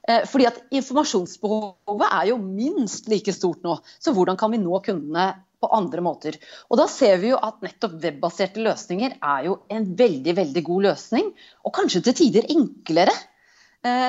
Eh, 0.09 0.25
fordi 0.29 0.49
at 0.49 0.61
informasjonsbehovet 0.75 2.07
er 2.11 2.31
jo 2.33 2.39
minst 2.43 3.09
like 3.13 3.33
stort 3.37 3.65
nå. 3.65 3.79
Så 4.01 4.17
hvordan 4.17 4.41
kan 4.41 4.53
vi 4.55 4.63
nå 4.63 4.81
kundene 4.85 5.33
på 5.65 5.71
andre 5.73 6.03
måter. 6.05 6.37
Og 6.69 6.77
da 6.81 6.85
ser 6.91 7.17
vi 7.23 7.31
jo 7.31 7.41
at 7.41 7.63
nettopp 7.65 7.97
webbaserte 8.03 8.61
løsninger 8.65 9.17
er 9.17 9.47
jo 9.49 9.59
en 9.73 9.87
veldig 9.97 10.35
veldig 10.37 10.63
god 10.67 10.91
løsning, 10.91 11.31
og 11.65 11.75
kanskje 11.79 12.05
til 12.09 12.19
tider 12.19 12.51
enklere 12.53 13.15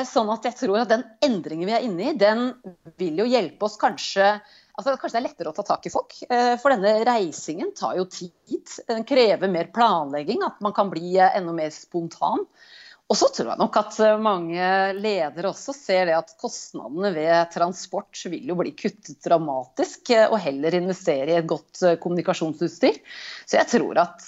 sånn 0.08 0.30
at 0.32 0.46
jeg 0.48 0.56
tror 0.56 0.78
at 0.82 0.92
den 0.92 1.02
endringen 1.26 1.68
vi 1.68 1.74
er 1.76 1.84
inne 1.84 2.12
i, 2.12 2.14
den 2.16 2.46
vil 2.96 3.20
jo 3.20 3.26
hjelpe 3.28 3.68
oss 3.68 3.76
kanskje 3.82 4.30
altså 4.76 4.96
Kanskje 5.00 5.18
det 5.18 5.22
er 5.22 5.28
lettere 5.30 5.52
å 5.52 5.56
ta 5.56 5.66
tak 5.68 5.86
i 5.88 5.94
folk. 5.94 6.16
Eh, 6.30 6.56
for 6.62 6.74
denne 6.74 6.98
reisingen 7.08 7.74
tar 7.78 7.98
jo 8.00 8.08
tid. 8.12 8.64
Den 8.88 9.06
krever 9.08 9.52
mer 9.52 9.72
planlegging. 9.76 10.44
At 10.46 10.60
man 10.64 10.76
kan 10.76 10.92
bli 10.92 11.16
eh, 11.16 11.38
enda 11.38 11.56
mer 11.56 11.72
spontan. 11.74 12.44
Og 13.06 13.20
så 13.20 13.30
tror 13.30 13.52
jeg 13.52 13.62
nok 13.62 13.76
at 13.78 13.98
mange 14.18 14.68
ledere 14.98 15.52
også 15.52 15.76
ser 15.78 16.08
det 16.10 16.16
at 16.18 16.32
kostnadene 16.42 17.12
ved 17.14 17.52
transport 17.54 18.24
vil 18.34 18.50
jo 18.50 18.56
bli 18.58 18.72
kuttet 18.74 19.20
dramatisk, 19.22 20.10
og 20.26 20.40
heller 20.42 20.74
investere 20.80 21.36
i 21.36 21.38
et 21.38 21.46
godt 21.46 21.84
kommunikasjonsutstyr. 22.02 22.98
Så 23.46 23.60
jeg 23.60 23.70
tror 23.76 24.02
at 24.02 24.26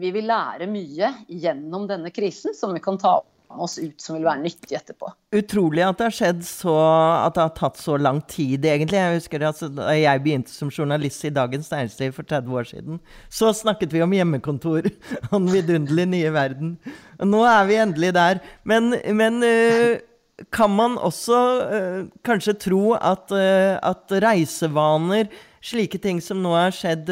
vi 0.00 0.14
vil 0.16 0.24
lære 0.32 0.70
mye 0.72 1.12
gjennom 1.28 1.84
denne 1.90 2.08
krisen 2.08 2.56
som 2.56 2.72
vi 2.72 2.80
kan 2.80 2.96
ta 2.96 3.18
opp 3.20 3.28
oss 3.48 3.78
ut 3.80 4.00
som 4.02 4.16
vil 4.16 4.26
være 4.26 4.42
nyttig 4.42 4.76
etterpå. 4.76 5.10
Utrolig 5.38 5.84
at 5.84 5.98
det 5.98 6.06
har 6.08 6.14
skjedd 6.14 6.42
så 6.46 6.74
At 6.78 7.36
det 7.36 7.44
har 7.44 7.54
tatt 7.56 7.80
så 7.80 7.96
lang 8.00 8.20
tid, 8.28 8.64
egentlig. 8.64 8.98
Jeg 9.00 9.18
husker 9.18 9.44
altså, 9.48 9.70
Da 9.72 9.92
jeg 9.96 10.22
begynte 10.24 10.52
som 10.52 10.72
journalist 10.72 11.24
i 11.24 11.32
Dagens 11.34 11.70
Næringsliv 11.72 12.14
for 12.16 12.28
30 12.28 12.60
år 12.60 12.68
siden, 12.68 13.00
så 13.32 13.52
snakket 13.56 13.92
vi 13.94 14.04
om 14.04 14.14
hjemmekontor 14.14 14.88
og 15.30 15.34
den 15.34 15.50
vidunderlige 15.52 16.12
nye 16.12 16.32
verden. 16.34 16.76
Nå 17.24 17.42
er 17.48 17.66
vi 17.68 17.80
endelig 17.80 18.14
der. 18.16 18.40
Men, 18.68 18.94
men 19.16 19.42
uh, 19.42 19.98
kan 20.54 20.72
man 20.72 20.96
også 21.00 21.42
uh, 21.72 22.00
kanskje 22.26 22.56
tro 22.68 22.82
at, 22.94 23.32
uh, 23.32 23.76
at, 23.82 24.16
reisevaner, 24.24 25.30
slike 25.64 25.98
ting 26.00 26.20
som 26.22 26.40
nå 26.42 26.52
har 26.54 26.74
skjedd, 26.74 27.10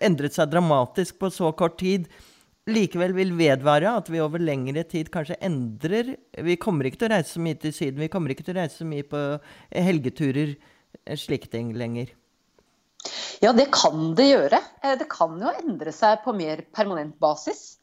endret 0.00 0.34
seg 0.34 0.48
dramatisk 0.50 1.18
på 1.20 1.28
så 1.30 1.50
kort 1.52 1.76
tid? 1.82 2.08
Likevel 2.70 3.14
vil 3.16 3.32
vedvare, 3.38 3.96
at 3.98 4.10
vi 4.12 4.20
over 4.22 4.42
lengre 4.42 4.84
tid 4.86 5.10
kanskje 5.12 5.38
endrer 5.42 6.14
Vi 6.46 6.56
kommer 6.62 6.86
ikke 6.86 7.00
til 7.00 7.10
å 7.10 7.14
reise 7.16 7.34
så 7.34 7.42
mye 7.42 7.58
til 7.58 7.74
Syden, 7.74 8.02
vi 8.04 8.10
kommer 8.12 8.34
ikke 8.34 8.46
til 8.46 8.54
å 8.54 8.60
reise 8.60 8.82
så 8.82 8.88
mye 8.88 9.06
på 9.06 9.22
helgeturer, 9.72 10.56
eh, 11.04 11.16
slike 11.18 11.50
ting 11.50 11.72
lenger. 11.74 12.12
Ja, 13.42 13.50
det 13.52 13.72
kan 13.74 14.14
det 14.14 14.28
gjøre. 14.28 14.60
Eh, 14.82 14.96
det 14.98 15.08
kan 15.10 15.40
jo 15.40 15.50
endre 15.50 15.92
seg 15.92 16.22
på 16.22 16.34
mer 16.36 16.62
permanent 16.72 17.18
basis. 17.18 17.78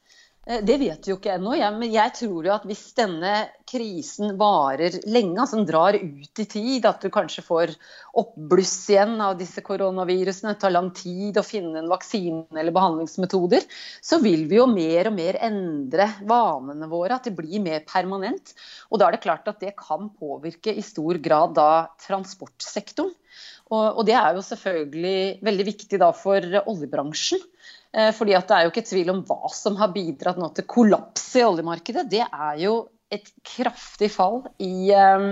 Eh, 0.49 0.63
det 0.65 0.79
vet 0.81 1.05
vi 1.05 1.12
jo 1.12 1.17
ikke 1.19 1.35
ennå, 1.35 1.53
ja, 1.59 1.69
men 1.75 1.91
jeg 1.93 2.13
tror 2.17 2.47
jo 2.47 2.53
at 2.55 2.65
hvis 2.65 2.81
denne 2.97 3.33
krisen 3.69 4.33
varer 4.39 4.95
lenge, 5.05 5.38
altså 5.38 5.59
den 5.59 5.67
drar 5.69 5.97
ut 5.99 6.41
i 6.41 6.45
tid, 6.49 6.88
at 6.89 7.03
du 7.05 7.12
kanskje 7.13 7.43
får 7.45 7.75
oppbluss 8.17 8.73
igjen 8.89 9.19
av 9.21 9.35
disse 9.38 9.62
koronavirusene, 9.65 10.55
det 10.55 10.63
tar 10.63 10.73
lang 10.73 10.89
tid 10.97 11.38
å 11.38 11.45
finne 11.45 11.83
en 11.83 11.91
vaksine 11.91 12.47
eller 12.57 12.73
behandlingsmetoder, 12.73 13.67
så 14.01 14.17
vil 14.23 14.47
vi 14.49 14.57
jo 14.57 14.65
mer 14.71 15.12
og 15.12 15.17
mer 15.19 15.38
endre 15.45 16.09
vanene 16.25 16.89
våre, 16.89 17.19
at 17.19 17.29
det 17.29 17.35
blir 17.38 17.62
mer 17.62 17.85
permanent. 17.85 18.55
Og 18.89 18.97
da 18.97 19.07
er 19.07 19.17
det 19.17 19.23
klart 19.27 19.47
at 19.51 19.62
det 19.62 19.77
kan 19.77 20.09
påvirke 20.17 20.73
i 20.73 20.85
stor 20.85 21.21
grad 21.21 21.53
da 21.59 21.69
transportsektoren. 22.07 23.13
Og, 23.69 23.99
og 24.01 24.05
det 24.07 24.15
er 24.17 24.33
jo 24.33 24.41
selvfølgelig 24.41 25.45
veldig 25.45 25.65
viktig 25.67 25.99
da 26.01 26.09
for 26.17 26.41
oljebransjen. 26.41 27.43
Eh, 27.95 28.12
fordi 28.13 28.36
at 28.38 28.47
Det 28.47 28.56
er 28.56 28.65
jo 28.65 28.71
ikke 28.73 28.86
tvil 28.86 29.13
om 29.15 29.23
hva 29.25 29.49
som 29.54 29.78
har 29.80 29.93
bidratt 29.93 30.38
nå 30.41 30.52
til 30.54 30.67
kollaps 30.69 31.32
i 31.39 31.45
oljemarkedet. 31.45 32.06
Det 32.12 32.25
er 32.25 32.60
jo 32.62 32.75
et 33.10 33.32
kraftig 33.45 34.12
fall 34.13 34.43
i, 34.62 34.91
eh, 34.93 35.30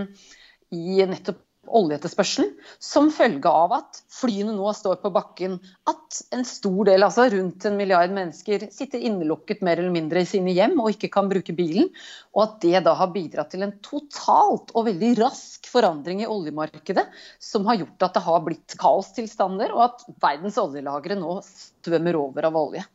i 0.74 1.04
nettopp 1.06 1.43
oljeetterspørselen 1.67 2.53
som 2.84 3.10
følge 3.13 3.51
av 3.51 3.75
at 3.77 4.01
flyene 4.13 4.56
nå 4.56 4.71
står 4.75 4.99
på 5.03 5.12
bakken. 5.15 5.58
At 5.89 6.19
en 6.36 6.45
stor 6.47 6.89
del, 6.89 7.06
altså 7.06 7.27
rundt 7.34 7.67
en 7.67 7.77
milliard 7.80 8.13
mennesker, 8.15 8.67
sitter 8.73 9.03
innelukket 9.03 9.63
mer 9.65 9.82
eller 9.82 9.93
mindre 9.93 10.23
i 10.23 10.30
sine 10.30 10.56
hjem 10.56 10.77
og 10.82 10.93
ikke 10.95 11.12
kan 11.13 11.32
bruke 11.32 11.56
bilen. 11.58 11.89
Og 12.36 12.43
at 12.45 12.60
det 12.65 12.84
da 12.88 12.95
har 12.99 13.13
bidratt 13.13 13.53
til 13.53 13.65
en 13.67 13.75
totalt 13.86 14.73
og 14.73 14.88
veldig 14.89 15.13
rask 15.21 15.69
forandring 15.71 16.23
i 16.23 16.30
oljemarkedet 16.30 17.08
som 17.43 17.67
har 17.69 17.82
gjort 17.82 18.10
at 18.10 18.17
det 18.17 18.27
har 18.27 18.43
blitt 18.45 18.77
kaostilstander, 18.80 19.73
og 19.75 19.89
at 19.89 20.06
verdens 20.23 20.60
oljelagre 20.62 21.17
nå 21.19 21.39
svømmer 21.45 22.19
over 22.19 22.49
av 22.49 22.62
olje. 22.67 22.86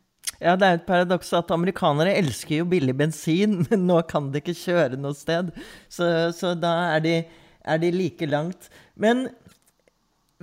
Ja, 0.43 0.57
det 0.59 0.67
er 0.67 0.77
et 0.79 0.87
paradoks 0.87 1.29
at 1.37 1.51
amerikanere 1.53 2.15
elsker 2.19 2.57
jo 2.59 2.67
billig 2.71 2.95
bensin, 2.99 3.61
men 3.69 3.87
nå 3.87 4.01
kan 4.09 4.31
de 4.33 4.41
ikke 4.41 4.57
kjøre 4.57 4.99
noe 4.99 5.15
sted. 5.17 5.53
Så, 5.91 6.07
så 6.35 6.53
da 6.59 6.73
er 6.95 7.05
de 7.05 7.15
er 7.63 7.79
de 7.81 7.93
like 7.95 8.27
langt. 8.29 8.69
Men 8.99 9.27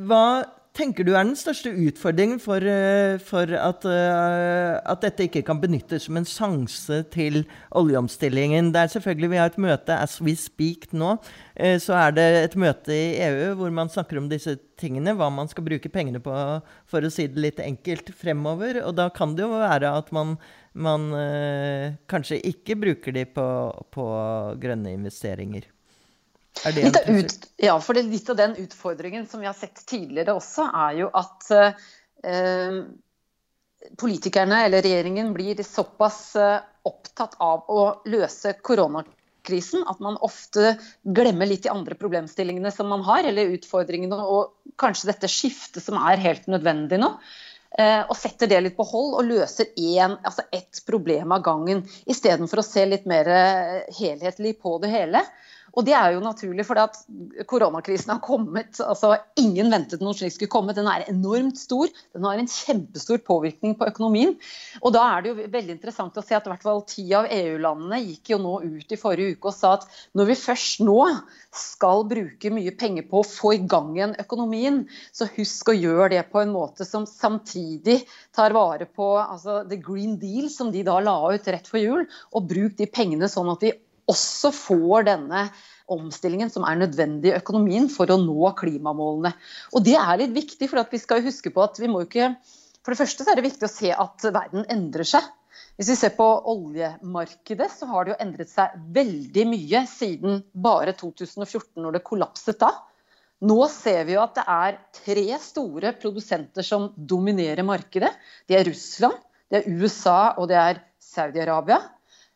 hva 0.00 0.44
tenker 0.76 1.04
du 1.04 1.12
er 1.12 1.24
den 1.26 1.36
største 1.38 1.72
utfordringen 1.74 2.38
for, 2.40 2.62
eh, 2.62 3.18
for 3.18 3.50
at, 3.58 3.84
uh, 3.84 4.78
at, 4.78 5.02
dette 5.02 5.26
ikke 5.26 5.42
kan 5.46 5.60
benyttes 5.60 6.06
som 6.06 6.18
en 6.20 6.28
sjanse 6.28 7.02
til 7.12 7.42
oljeomstillingen? 7.76 8.70
Det 8.72 8.80
er 8.84 8.92
selvfølgelig 8.94 9.30
Vi 9.30 9.40
har 9.40 9.50
et 9.50 9.58
møte 9.58 9.96
as 9.96 10.20
we 10.20 10.34
speak 10.36 10.92
nå. 10.92 11.16
Uh, 11.58 11.76
så 11.82 11.98
er 11.98 12.14
det 12.16 12.28
et 12.44 12.56
møte 12.56 12.94
i 12.94 13.18
EU 13.26 13.56
hvor 13.58 13.74
man 13.74 13.90
snakker 13.90 14.18
om 14.18 14.30
disse 14.30 14.56
tingene. 14.80 15.16
Hva 15.18 15.30
man 15.30 15.50
skal 15.50 15.66
bruke 15.66 15.90
pengene 15.90 16.22
på, 16.22 16.32
for 16.86 17.02
å 17.02 17.10
si 17.10 17.26
det 17.26 17.42
litt 17.42 17.60
enkelt, 17.60 18.14
fremover. 18.14 18.80
Og 18.86 18.94
da 18.96 19.10
kan 19.10 19.34
det 19.34 19.44
jo 19.44 19.58
være 19.58 19.90
at 19.90 20.12
man, 20.12 20.38
man 20.72 21.10
kanskje 22.08 22.40
ikke 22.46 22.78
bruker 22.78 23.12
de 23.12 23.26
på, 23.26 23.44
på 23.90 24.06
grønne 24.62 24.94
investeringer. 24.94 25.66
Ut, 27.06 27.46
ja, 27.56 27.76
for 27.80 27.96
det, 27.96 28.02
litt 28.10 28.30
av 28.30 28.36
den 28.36 28.56
utfordringen 28.60 29.26
som 29.26 29.40
vi 29.40 29.48
har 29.48 29.56
sett 29.56 29.80
tidligere 29.86 30.34
også, 30.36 30.66
er 30.66 30.98
jo 30.98 31.08
at 31.16 31.46
eh, 31.54 32.80
politikerne 34.00 34.64
eller 34.66 34.84
regjeringen 34.84 35.32
blir 35.36 35.62
såpass 35.64 36.20
eh, 36.36 36.58
opptatt 36.88 37.38
av 37.40 37.70
å 37.70 37.84
løse 38.10 38.54
koronakrisen 38.66 39.86
at 39.88 40.00
man 40.04 40.18
ofte 40.24 40.74
glemmer 41.02 41.48
litt 41.48 41.64
de 41.64 41.72
andre 41.72 41.96
problemstillingene 41.98 42.72
som 42.74 42.90
man 42.92 43.04
har, 43.08 43.24
eller 43.24 43.54
utfordringene, 43.56 44.20
og 44.20 44.74
kanskje 44.80 45.12
dette 45.12 45.30
skiftet 45.32 45.84
som 45.84 46.00
er 46.02 46.20
helt 46.20 46.50
nødvendig 46.50 47.00
nå. 47.00 47.14
Eh, 47.78 48.02
og 48.02 48.16
setter 48.18 48.50
det 48.50 48.58
litt 48.64 48.76
på 48.76 48.84
hold 48.88 49.12
og 49.20 49.28
løser 49.28 49.68
én, 49.78 50.16
altså 50.26 50.42
ett 50.52 50.82
problem 50.88 51.30
av 51.36 51.44
gangen, 51.46 51.84
istedenfor 52.10 52.60
å 52.60 52.66
se 52.66 52.82
litt 52.88 53.06
mer 53.08 53.30
eh, 53.30 53.76
helhetlig 54.00 54.56
på 54.62 54.74
det 54.82 54.90
hele. 54.90 55.22
Og 55.76 55.86
det 55.86 55.94
er 55.96 56.14
jo 56.14 56.22
naturlig, 56.24 56.64
for 56.66 56.80
koronakrisen 57.50 58.12
har 58.14 58.22
kommet. 58.24 58.80
altså 58.82 59.12
Ingen 59.40 59.70
ventet 59.72 60.02
noe 60.02 60.16
slikt 60.16 60.36
skulle 60.36 60.52
komme. 60.52 60.74
Den 60.76 60.88
er 60.90 61.06
enormt 61.10 61.58
stor. 61.60 61.90
Den 62.16 62.26
har 62.26 62.40
en 62.40 62.50
kjempestor 62.50 63.20
påvirkning 63.26 63.76
på 63.78 63.88
økonomien. 63.90 64.34
Og 64.82 64.94
da 64.96 65.04
er 65.14 65.22
det 65.22 65.32
jo 65.32 65.48
veldig 65.52 65.76
interessant 65.76 66.18
å 66.18 66.24
se 66.24 66.36
at 66.36 66.48
i 66.48 66.52
hvert 66.52 66.66
fall 66.66 66.82
ti 66.88 67.06
av 67.16 67.28
EU-landene 67.30 68.00
gikk 68.02 68.32
jo 68.34 68.40
nå 68.42 68.56
ut 68.64 68.94
i 68.94 69.00
forrige 69.00 69.36
uke 69.36 69.50
og 69.50 69.56
sa 69.56 69.74
at 69.78 69.86
når 70.18 70.30
vi 70.30 70.38
først 70.40 70.82
nå 70.84 70.98
skal 71.54 72.04
bruke 72.10 72.52
mye 72.54 72.74
penger 72.78 73.06
på 73.10 73.20
å 73.20 73.26
få 73.26 73.54
i 73.56 73.62
gang 73.70 73.92
igjen 73.96 74.16
økonomien, 74.22 74.82
så 75.14 75.28
husk 75.36 75.70
å 75.72 75.76
gjøre 75.76 76.10
det 76.14 76.24
på 76.32 76.42
en 76.42 76.54
måte 76.54 76.86
som 76.86 77.06
samtidig 77.08 78.00
tar 78.36 78.54
vare 78.56 78.86
på 78.86 79.12
altså, 79.20 79.62
the 79.70 79.78
green 79.80 80.16
deal 80.22 80.50
som 80.52 80.70
de 80.74 80.84
da 80.86 80.98
la 81.02 81.18
ut 81.34 81.48
rett 81.50 81.70
før 81.70 81.84
jul, 81.84 82.04
og 82.34 82.50
bruk 82.50 82.76
de 82.78 82.90
pengene 82.90 83.30
sånn 83.30 83.50
at 83.52 83.64
de 83.64 83.74
også 84.10 84.52
får 84.54 85.06
denne 85.08 85.46
omstillingen 85.90 86.50
som 86.52 86.64
er 86.66 86.78
nødvendig 86.78 87.32
i 87.32 87.38
økonomien 87.38 87.88
for 87.90 88.10
å 88.12 88.18
nå 88.20 88.52
klimamålene. 88.58 89.32
Og 89.74 89.84
Det 89.86 89.96
er 89.98 90.20
litt 90.22 90.36
viktig, 90.36 90.70
for 90.70 90.82
vi 90.90 91.02
skal 91.02 91.24
huske 91.26 91.52
på 91.54 91.64
at 91.64 91.80
vi 91.82 91.90
må 91.90 92.04
ikke 92.06 92.34
For 92.80 92.94
det 92.94 93.02
første 93.02 93.26
er 93.28 93.36
det 93.36 93.44
viktig 93.44 93.66
å 93.66 93.68
se 93.68 93.90
at 93.92 94.24
verden 94.32 94.64
endrer 94.72 95.04
seg. 95.04 95.26
Hvis 95.76 95.90
vi 95.92 95.96
ser 96.00 96.14
på 96.16 96.24
oljemarkedet, 96.48 97.66
så 97.72 97.84
har 97.90 98.06
det 98.06 98.14
jo 98.14 98.20
endret 98.24 98.48
seg 98.48 98.72
veldig 98.96 99.44
mye 99.50 99.82
siden 99.90 100.38
bare 100.52 100.94
2014, 100.96 101.76
når 101.76 101.98
det 101.98 102.02
kollapset 102.08 102.56
da. 102.62 102.70
Nå 103.44 103.58
ser 103.72 104.06
vi 104.08 104.16
jo 104.16 104.22
at 104.24 104.32
det 104.36 104.46
er 104.52 104.78
tre 104.96 105.26
store 105.44 105.92
produsenter 106.00 106.64
som 106.64 106.90
dominerer 106.96 107.64
markedet. 107.68 108.14
Det 108.48 108.56
er 108.56 108.68
Russland, 108.68 109.20
det 109.52 109.60
er 109.60 109.80
USA 109.80 110.18
og 110.36 110.48
det 110.48 110.58
er 110.60 110.82
Saudi-Arabia. 111.00 111.80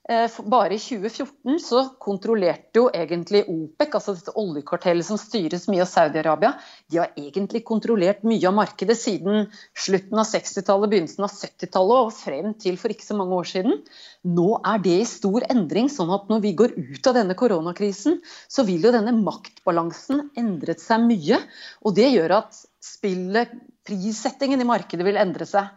Eh, 0.09 0.31
bare 0.45 0.75
i 0.75 0.79
2014 0.79 1.61
så 1.65 1.79
kontrollerte 1.99 2.77
jo 2.77 2.91
egentlig 2.93 3.41
OPEC, 3.49 3.95
altså 3.97 4.13
dette 4.13 4.35
oljekartellet 4.37 5.07
som 5.07 5.17
styres 5.17 5.65
mye 5.73 5.81
av 5.81 5.89
Saudi-Arabia, 5.89 6.51
de 6.93 7.01
har 7.01 7.15
egentlig 7.17 7.63
kontrollert 7.65 8.21
mye 8.29 8.45
av 8.51 8.53
markedet 8.59 8.99
siden 9.01 9.47
slutten 9.73 10.21
av 10.21 10.29
60-tallet, 10.29 10.93
begynnelsen 10.93 11.25
av 11.25 11.33
70-tallet 11.33 12.11
og 12.11 12.13
frem 12.19 12.53
til 12.61 12.77
for 12.83 12.93
ikke 12.93 13.09
så 13.09 13.17
mange 13.17 13.39
år 13.39 13.49
siden. 13.55 13.81
Nå 14.29 14.47
er 14.61 14.85
det 14.85 14.99
i 15.01 15.09
stor 15.09 15.49
endring, 15.49 15.89
sånn 15.89 16.13
at 16.13 16.29
når 16.29 16.45
vi 16.45 16.53
går 16.61 16.77
ut 16.77 17.09
av 17.09 17.17
denne 17.17 17.41
koronakrisen, 17.41 18.21
så 18.45 18.69
vil 18.69 18.85
jo 18.85 18.93
denne 18.93 19.17
maktbalansen 19.25 20.27
endret 20.37 20.85
seg 20.85 21.09
mye. 21.09 21.41
Og 21.81 21.97
det 21.97 22.13
gjør 22.13 22.43
at 22.43 22.61
spillet, 22.85 23.57
prissettingen 23.89 24.61
i 24.61 24.69
markedet 24.69 25.05
vil 25.09 25.17
endre 25.21 25.49
seg. 25.49 25.73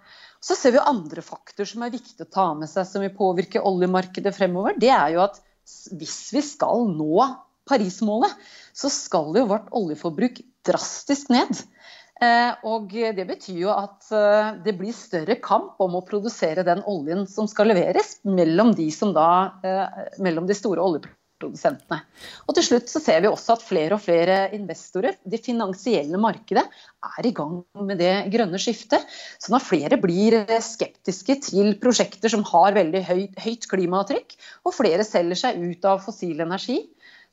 Så 0.47 0.55
ser 0.55 0.77
vi 0.77 0.79
andre 0.79 1.23
faktorer 1.25 1.67
som 1.67 1.83
er 1.83 1.91
viktig 1.91 2.23
å 2.23 2.31
ta 2.31 2.47
med 2.55 2.69
seg, 2.71 2.87
som 2.87 3.03
vil 3.03 3.11
påvirke 3.15 3.63
oljemarkedet 3.67 4.31
fremover. 4.35 4.77
Det 4.79 4.93
er 4.93 5.17
jo 5.17 5.25
at 5.25 5.41
hvis 5.99 6.19
vi 6.31 6.43
skal 6.45 6.87
nå 6.93 7.25
Paris-målet, 7.67 8.31
så 8.71 8.87
skal 8.93 9.35
jo 9.35 9.49
vårt 9.49 9.67
oljeforbruk 9.75 10.39
drastisk 10.67 11.33
ned. 11.35 11.51
Eh, 12.23 12.53
og 12.65 12.95
det 12.95 13.27
betyr 13.27 13.59
jo 13.65 13.73
at 13.75 14.07
eh, 14.15 14.55
det 14.63 14.73
blir 14.79 14.95
større 14.95 15.35
kamp 15.43 15.83
om 15.83 15.99
å 15.99 16.05
produsere 16.07 16.63
den 16.65 16.79
oljen 16.89 17.27
som 17.29 17.49
skal 17.51 17.69
leveres 17.69 18.15
mellom 18.25 18.71
de, 18.77 18.87
da, 19.13 19.29
eh, 19.67 19.99
mellom 20.23 20.47
de 20.49 20.57
store 20.57 20.81
oljeprodusentene 20.81 21.26
produsentene. 21.41 22.01
Og 22.47 22.57
til 22.57 22.65
slutt 22.65 22.91
så 22.91 23.01
ser 23.03 23.21
vi 23.23 23.29
også 23.29 23.57
at 23.57 23.65
flere 23.65 23.97
og 23.97 24.03
flere 24.03 24.37
investorer, 24.57 25.17
det 25.23 25.41
finansielle 25.45 26.19
markedet, 26.21 26.65
er 27.07 27.29
i 27.29 27.33
gang 27.35 27.59
med 27.87 28.01
det 28.01 28.13
grønne 28.33 28.59
skiftet. 28.61 29.05
Så 29.39 29.53
når 29.53 29.65
flere 29.65 29.99
blir 30.01 30.39
skeptiske 30.63 31.39
til 31.47 31.73
prosjekter 31.81 32.33
som 32.33 32.45
har 32.47 32.75
veldig 32.77 33.03
høyt, 33.07 33.41
høyt 33.43 33.69
klimaavtrykk, 33.71 34.37
og 34.65 34.75
flere 34.75 35.05
selger 35.07 35.43
seg 35.45 35.61
ut 35.61 35.87
av 35.87 36.03
fossil 36.05 36.41
energi, 36.43 36.81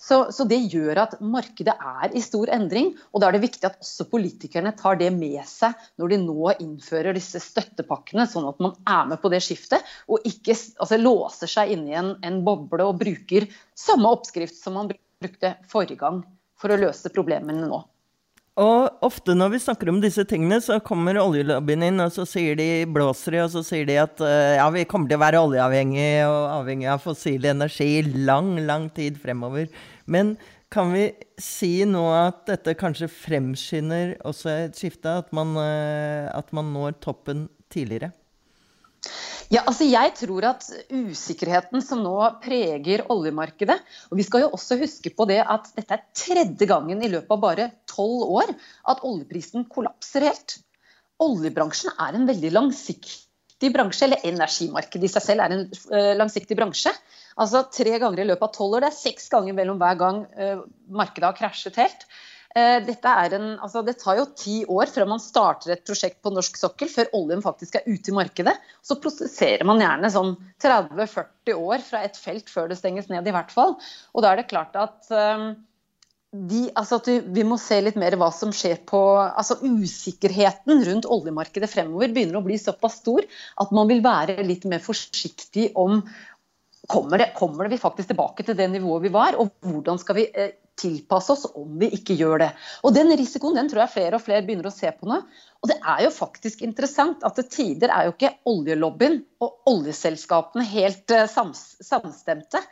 så, 0.05 0.19
så, 0.35 0.45
det 0.49 0.59
gjør 0.73 1.01
at 1.07 1.15
markedet 1.25 1.75
er 1.75 2.13
i 2.13 2.23
stor 2.25 2.51
endring. 2.53 2.93
Og 3.13 3.23
da 3.23 3.31
er 3.31 3.37
det 3.37 3.45
viktig 3.47 3.69
at 3.69 3.79
også 3.81 4.07
politikerne 4.11 4.75
tar 4.77 4.99
det 5.01 5.09
med 5.15 5.41
seg 5.49 5.73
når 6.01 6.13
de 6.13 6.21
nå 6.27 6.53
innfører 6.59 7.17
disse 7.17 7.41
støttepakkene, 7.41 8.29
sånn 8.29 8.51
at 8.51 8.61
man 8.65 8.77
er 8.85 9.09
med 9.15 9.23
på 9.23 9.33
det 9.33 9.41
skiftet 9.45 9.95
og 10.09 10.29
ikke 10.29 10.53
altså, 10.53 11.01
låser 11.01 11.51
seg 11.51 11.73
inni 11.77 11.97
en, 11.97 12.15
en 12.21 12.43
boble 12.45 12.85
og 12.85 13.01
bruker 13.01 13.49
samme 13.79 14.13
oppskrift 14.13 14.59
som 14.59 14.77
man 14.77 14.93
brukte 14.93 15.57
forrige 15.73 16.03
gang 16.05 16.21
for 16.61 16.73
å 16.73 16.81
løse 16.81 17.13
problemene 17.15 17.67
nå. 17.71 17.81
Og 18.55 19.03
ofte 19.03 19.35
når 19.35 19.57
vi 19.57 19.59
snakker 19.65 19.89
om 19.91 19.97
disse 19.99 20.23
tingene, 20.31 20.61
så 20.63 20.77
kommer 20.85 21.19
oljelobbyen 21.19 21.89
inn, 21.89 22.03
og 22.05 22.13
så 22.15 22.23
sier 22.29 22.55
de, 22.55 22.69
blåser 22.87 23.35
de, 23.35 23.41
og 23.43 23.51
så 23.51 23.65
sier 23.67 23.89
de 23.89 23.97
at 23.99 24.23
uh, 24.23 24.55
ja, 24.61 24.69
vi 24.71 24.85
kommer 24.87 25.11
til 25.11 25.19
å 25.19 25.25
være 25.25 25.41
oljeavhengig 25.43 26.13
og 26.29 26.39
avhengig 26.61 26.87
av 26.93 27.03
fossil 27.03 27.49
energi 27.51 27.89
i 27.97 28.05
lang, 28.29 28.53
lang 28.69 28.87
tid 28.95 29.19
fremover. 29.19 29.67
Men 30.07 30.35
kan 30.75 30.91
vi 30.93 31.07
si 31.41 31.85
nå 31.89 32.03
at 32.13 32.45
dette 32.51 32.75
kanskje 32.79 33.09
fremskynder 33.13 34.17
også 34.27 34.51
et 34.67 34.79
skifte? 34.79 35.21
At 35.23 35.33
man, 35.37 35.55
uh, 35.57 36.29
at 36.35 36.53
man 36.57 36.73
når 36.75 36.99
toppen 37.05 37.49
tidligere? 37.73 38.13
Ja, 39.53 39.61
altså 39.69 39.85
jeg 39.85 40.15
tror 40.17 40.47
at 40.49 40.65
usikkerheten 40.89 41.83
som 41.85 42.01
nå 42.05 42.15
preger 42.43 43.05
oljemarkedet 43.13 43.77
og 44.09 44.17
Vi 44.17 44.25
skal 44.25 44.47
jo 44.47 44.55
også 44.57 44.79
huske 44.81 45.13
på 45.13 45.27
det 45.29 45.43
at 45.43 45.69
dette 45.77 45.99
er 45.99 46.07
tredje 46.17 46.69
gangen 46.71 47.03
i 47.05 47.11
løpet 47.13 47.35
av 47.35 47.43
bare 47.43 47.67
tolv 47.91 48.25
år 48.41 48.55
at 48.91 49.05
oljeprisen 49.05 49.69
kollapser 49.69 50.25
helt. 50.31 50.57
Oljebransjen 51.23 51.93
er 52.01 52.17
en 52.17 52.27
veldig 52.27 52.51
langsiktig 52.57 53.71
bransje, 53.75 54.09
eller 54.09 54.25
energimarkedet 54.27 55.07
i 55.07 55.13
seg 55.13 55.27
selv 55.29 55.45
er 55.45 55.55
en 55.55 55.69
uh, 55.69 56.15
langsiktig 56.19 56.57
bransje. 56.59 56.93
Altså 57.41 57.65
tre 57.73 57.97
ganger 57.99 58.23
i 58.23 58.29
løpet 58.29 58.47
av 58.47 58.55
tolv 58.55 58.79
år. 58.79 58.85
Det 58.85 58.93
er 58.93 59.01
seks 59.01 59.27
ganger 59.33 59.57
mellom 59.57 59.81
hver 59.81 59.99
gang 60.01 60.23
uh, 60.39 60.63
markedet 60.95 61.29
har 61.31 61.37
krasjet 61.39 61.81
helt. 61.81 62.07
Uh, 62.55 62.87
en, 62.87 63.47
altså 63.59 63.83
det 63.83 63.97
tar 63.99 64.21
jo 64.21 64.29
ti 64.39 64.61
år 64.71 64.87
fra 64.95 65.07
man 65.11 65.23
starter 65.23 65.75
et 65.75 65.85
prosjekt 65.87 66.21
på 66.23 66.31
norsk 66.31 66.61
sokkel, 66.61 66.91
før 66.93 67.11
oljen 67.19 67.43
faktisk 67.43 67.81
er 67.81 67.89
ute 67.89 68.13
i 68.13 68.17
markedet. 68.17 68.55
Så 68.87 69.01
prosesserer 69.03 69.67
man 69.67 69.83
gjerne 69.83 70.13
sånn 70.15 70.37
30-40 70.63 71.59
år 71.59 71.83
fra 71.83 72.05
et 72.07 72.19
felt 72.19 72.51
før 72.53 72.71
det 72.71 72.79
stenges 72.79 73.11
ned, 73.11 73.27
i 73.27 73.35
hvert 73.35 73.55
fall. 73.55 73.79
Og 74.15 74.23
da 74.23 74.33
er 74.33 74.43
det 74.43 74.51
klart 74.53 74.79
at 74.79 75.11
de, 76.35 76.65
altså 76.75 76.99
at 76.99 77.09
vi 77.31 77.45
må 77.47 77.57
se 77.63 77.77
litt 77.83 77.99
mer 78.01 78.17
hva 78.19 78.27
som 78.35 78.51
skjer 78.55 78.81
på 78.89 79.01
altså 79.23 79.57
Usikkerheten 79.63 80.83
rundt 80.89 81.07
oljemarkedet 81.07 81.71
fremover 81.71 82.11
begynner 82.15 82.41
å 82.41 82.45
bli 82.47 82.57
såpass 82.59 82.99
stor 83.05 83.23
at 83.63 83.75
man 83.77 83.91
vil 83.91 84.03
være 84.05 84.43
litt 84.47 84.67
mer 84.71 84.83
forsiktig 84.83 85.71
om 85.79 86.01
kommer 86.91 87.21
det, 87.21 87.33
kommer 87.37 87.65
det 87.65 87.75
vi 87.75 87.81
faktisk 87.81 88.11
tilbake 88.13 88.45
til 88.47 88.57
det 88.59 88.69
nivået 88.73 89.07
vi 89.07 89.13
var, 89.15 89.39
og 89.41 89.53
hvordan 89.65 89.99
skal 90.01 90.19
vi 90.19 90.29
eh, 90.31 90.55
tilpasse 90.81 91.33
oss 91.33 91.45
om 91.55 91.77
vi 91.81 91.91
ikke 91.97 92.17
gjør 92.19 92.43
det. 92.43 92.51
Og 92.85 92.95
Den 92.97 93.13
risikoen 93.17 93.57
den 93.59 93.69
tror 93.71 93.85
jeg 93.85 93.95
flere 93.95 94.19
og 94.19 94.25
flere 94.25 94.45
begynner 94.47 94.71
å 94.71 94.75
se 94.75 94.91
på 94.93 95.09
nå. 95.09 95.21
Og 95.63 95.71
det 95.71 95.79
er 95.81 96.03
jo 96.05 96.15
faktisk 96.15 96.65
interessant 96.67 97.23
at 97.25 97.39
til 97.39 97.51
tider 97.51 97.95
er 97.95 98.09
jo 98.09 98.17
ikke 98.17 98.35
oljelobbyen 98.51 99.21
og 99.45 99.71
oljeselskapene 99.71 100.67
helt 100.73 101.15
eh, 101.15 101.29
samstemte. 101.31 102.65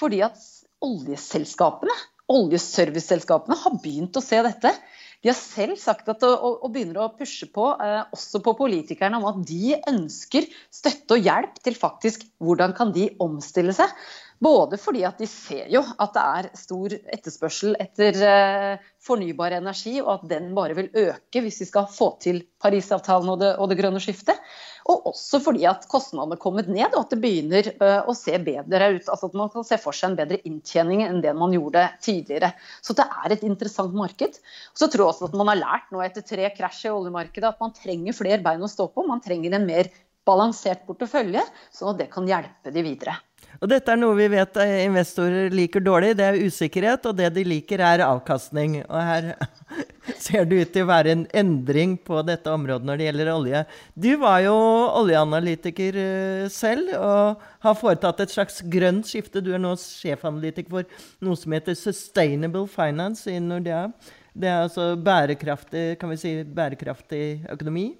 Fordi 0.00 0.24
at 0.26 0.40
oljeselskapene 0.80 1.98
oljeserviceselskapene 2.30 3.58
har 3.58 3.78
begynt 3.82 4.18
å 4.18 4.24
se 4.24 4.40
dette. 4.46 4.72
De 5.20 5.28
har 5.28 5.36
selv 5.36 5.76
sagt 5.80 6.08
at, 6.08 6.24
og, 6.24 6.62
og 6.64 6.72
begynner 6.72 7.02
å 7.04 7.10
pushe 7.12 7.48
på, 7.52 7.66
eh, 7.84 8.00
også 8.16 8.40
på 8.44 8.54
politikerne, 8.56 9.20
om 9.20 9.28
at 9.28 9.42
de 9.48 9.76
ønsker 9.90 10.48
støtte 10.72 11.18
og 11.18 11.28
hjelp 11.28 11.60
til 11.60 11.76
faktisk 11.76 12.24
hvordan 12.40 12.72
kan 12.76 12.94
de 12.96 13.10
omstille 13.20 13.74
seg. 13.76 13.92
Både 14.40 14.78
fordi 14.80 15.02
at 15.04 15.18
de 15.20 15.26
ser 15.28 15.66
jo 15.68 15.82
at 16.00 16.14
det 16.16 16.22
er 16.40 16.46
stor 16.56 16.94
etterspørsel 17.12 17.74
etter 17.82 18.16
eh, 18.24 18.86
fornybar 19.04 19.52
energi, 19.58 19.98
og 20.00 20.14
at 20.14 20.24
den 20.30 20.48
bare 20.56 20.76
vil 20.78 20.88
øke 20.96 21.42
hvis 21.44 21.60
vi 21.60 21.68
skal 21.68 21.90
få 21.92 22.14
til 22.24 22.40
Parisavtalen 22.62 23.28
og 23.34 23.42
det, 23.42 23.50
og 23.60 23.68
det 23.68 23.76
grønne 23.82 24.00
skiftet. 24.00 24.40
Og 24.88 25.10
også 25.12 25.42
fordi 25.44 25.66
at 25.68 25.84
kostnadene 25.92 26.38
er 26.38 26.40
kommet 26.40 26.72
ned, 26.72 26.88
og 26.94 27.02
at 27.02 27.12
det 27.12 27.20
begynner 27.20 27.68
øh, 27.74 28.08
å 28.08 28.16
se 28.16 28.40
bedre 28.40 28.90
ut. 28.96 29.12
altså 29.12 29.28
At 29.28 29.38
man 29.42 29.52
kan 29.52 29.66
se 29.68 29.80
for 29.82 29.96
seg 29.96 30.14
en 30.14 30.18
bedre 30.22 30.40
inntjening 30.48 31.04
enn 31.04 31.20
det 31.20 31.36
man 31.36 31.52
gjorde 31.54 31.84
tidligere. 32.00 32.54
Så 32.80 32.96
det 32.96 33.04
er 33.04 33.36
et 33.36 33.44
interessant 33.46 33.92
marked. 33.92 34.40
Så 34.72 34.88
tror 34.88 35.04
jeg 35.04 35.12
også 35.12 35.28
at 35.28 35.36
man 35.36 35.52
har 35.52 35.60
lært 35.60 35.92
nå 35.92 36.00
etter 36.06 36.24
tre 36.24 36.48
krasj 36.56 36.86
i 36.88 36.94
oljemarkedet 36.96 37.52
at 37.52 37.60
man 37.60 37.76
trenger 37.76 38.16
flere 38.16 38.40
bein 38.44 38.64
å 38.64 38.72
stå 38.72 38.88
på. 38.94 39.04
Man 39.04 39.20
trenger 39.20 39.60
en 39.60 39.68
mer 39.68 39.92
balansert 40.24 40.86
portefølje, 40.88 41.44
sånn 41.76 41.92
at 41.92 42.00
det 42.00 42.12
kan 42.12 42.28
hjelpe 42.28 42.72
de 42.72 42.84
videre. 42.86 43.20
Og 43.60 43.68
dette 43.68 43.92
er 43.92 43.98
noe 44.00 44.16
vi 44.16 44.26
vet 44.32 44.54
investorer 44.86 45.52
liker 45.52 45.82
dårlig. 45.84 46.14
Det 46.16 46.24
er 46.24 46.38
usikkerhet, 46.48 47.04
og 47.10 47.16
det 47.18 47.28
de 47.36 47.44
liker, 47.44 47.82
er 47.84 48.04
avkastning. 48.06 48.78
Og 48.86 49.00
her 49.04 49.34
ser 50.24 50.46
det 50.48 50.62
ut 50.62 50.72
til 50.72 50.86
å 50.86 50.88
være 50.88 51.12
en 51.12 51.24
endring 51.36 51.98
på 52.00 52.22
dette 52.24 52.48
området 52.52 52.88
når 52.88 53.00
det 53.00 53.08
gjelder 53.10 53.32
olje. 53.34 53.62
Du 53.92 54.08
var 54.22 54.38
jo 54.46 54.54
oljeanalytiker 55.02 56.00
eh, 56.00 56.46
selv 56.52 56.94
og 56.96 57.44
har 57.66 57.76
foretatt 57.76 58.24
et 58.24 58.32
slags 58.32 58.62
grønt 58.72 59.12
skifte. 59.12 59.44
Du 59.44 59.52
er 59.52 59.60
nå 59.60 59.74
sjefanalytiker 59.82 60.72
for 60.78 61.04
noe 61.20 61.36
som 61.36 61.52
heter 61.56 61.76
Sustainable 61.76 62.64
Finance 62.70 63.28
i 63.28 63.36
Nordea. 63.44 63.90
Det 64.32 64.48
er 64.48 64.64
altså 64.64 64.94
bærekraftig, 64.96 65.98
kan 66.00 66.12
vi 66.12 66.20
si, 66.20 66.36
bærekraftig 66.46 67.24
økonomi? 67.50 67.90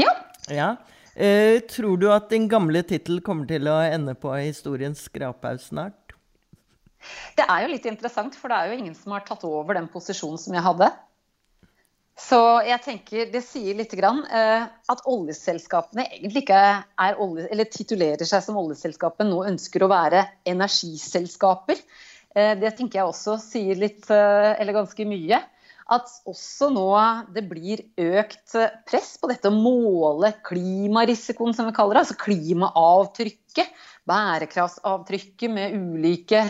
Ja. 0.00 0.14
ja. 0.48 0.68
Eh, 1.14 1.60
tror 1.70 1.98
du 2.00 2.08
at 2.10 2.26
din 2.32 2.48
gamle 2.50 2.82
tittel 2.82 3.20
kommer 3.22 3.46
til 3.46 3.68
å 3.70 3.78
ende 3.86 4.16
på 4.18 4.32
historiens 4.34 4.98
skraphaug 5.06 5.60
snart? 5.62 6.14
Det 7.36 7.44
er 7.46 7.64
jo 7.64 7.72
litt 7.74 7.86
interessant, 7.86 8.34
for 8.38 8.50
det 8.50 8.58
er 8.58 8.70
jo 8.70 8.78
ingen 8.80 8.96
som 8.98 9.14
har 9.14 9.26
tatt 9.26 9.44
over 9.46 9.78
den 9.78 9.86
posisjonen 9.92 10.40
som 10.40 10.56
jeg 10.56 10.64
hadde. 10.64 10.88
Så 12.18 12.38
jeg 12.62 12.78
tenker 12.84 13.30
det 13.30 13.42
sier 13.42 13.74
litt 13.78 13.94
grann, 13.98 14.22
eh, 14.26 14.66
at 14.66 15.06
oljeselskapene 15.10 16.06
egentlig 16.12 16.44
ikke 16.44 16.60
er 17.06 17.22
olje, 17.22 17.48
eller 17.50 17.70
titulerer 17.70 18.26
seg 18.28 18.42
som 18.46 18.58
oljeselskapet 18.58 19.26
nå 19.26 19.42
ønsker 19.50 19.82
å 19.82 19.90
være 19.90 20.22
energiselskaper. 20.46 21.82
Eh, 22.34 22.54
det 22.58 22.76
tenker 22.78 23.00
jeg 23.00 23.10
også 23.10 23.36
sier 23.42 23.78
litt, 23.78 24.06
eh, 24.10 24.54
eller 24.58 24.78
ganske 24.78 25.06
mye 25.10 25.42
at 25.92 26.08
også 26.28 26.70
nå 26.72 26.86
det 27.34 27.44
blir 27.50 27.82
økt 28.00 28.54
press 28.88 29.14
på 29.20 29.28
dette 29.30 29.50
å 29.50 29.56
måle 29.56 30.32
klimarisikoen, 30.46 31.52
som 31.56 31.68
vi 31.68 31.76
kaller 31.76 31.98
det. 31.98 32.04
Altså 32.06 32.20
klimaavtrykket. 32.22 33.82
Bærekraftsavtrykket 34.04 35.48
med 35.48 35.74
ulike, 35.78 36.42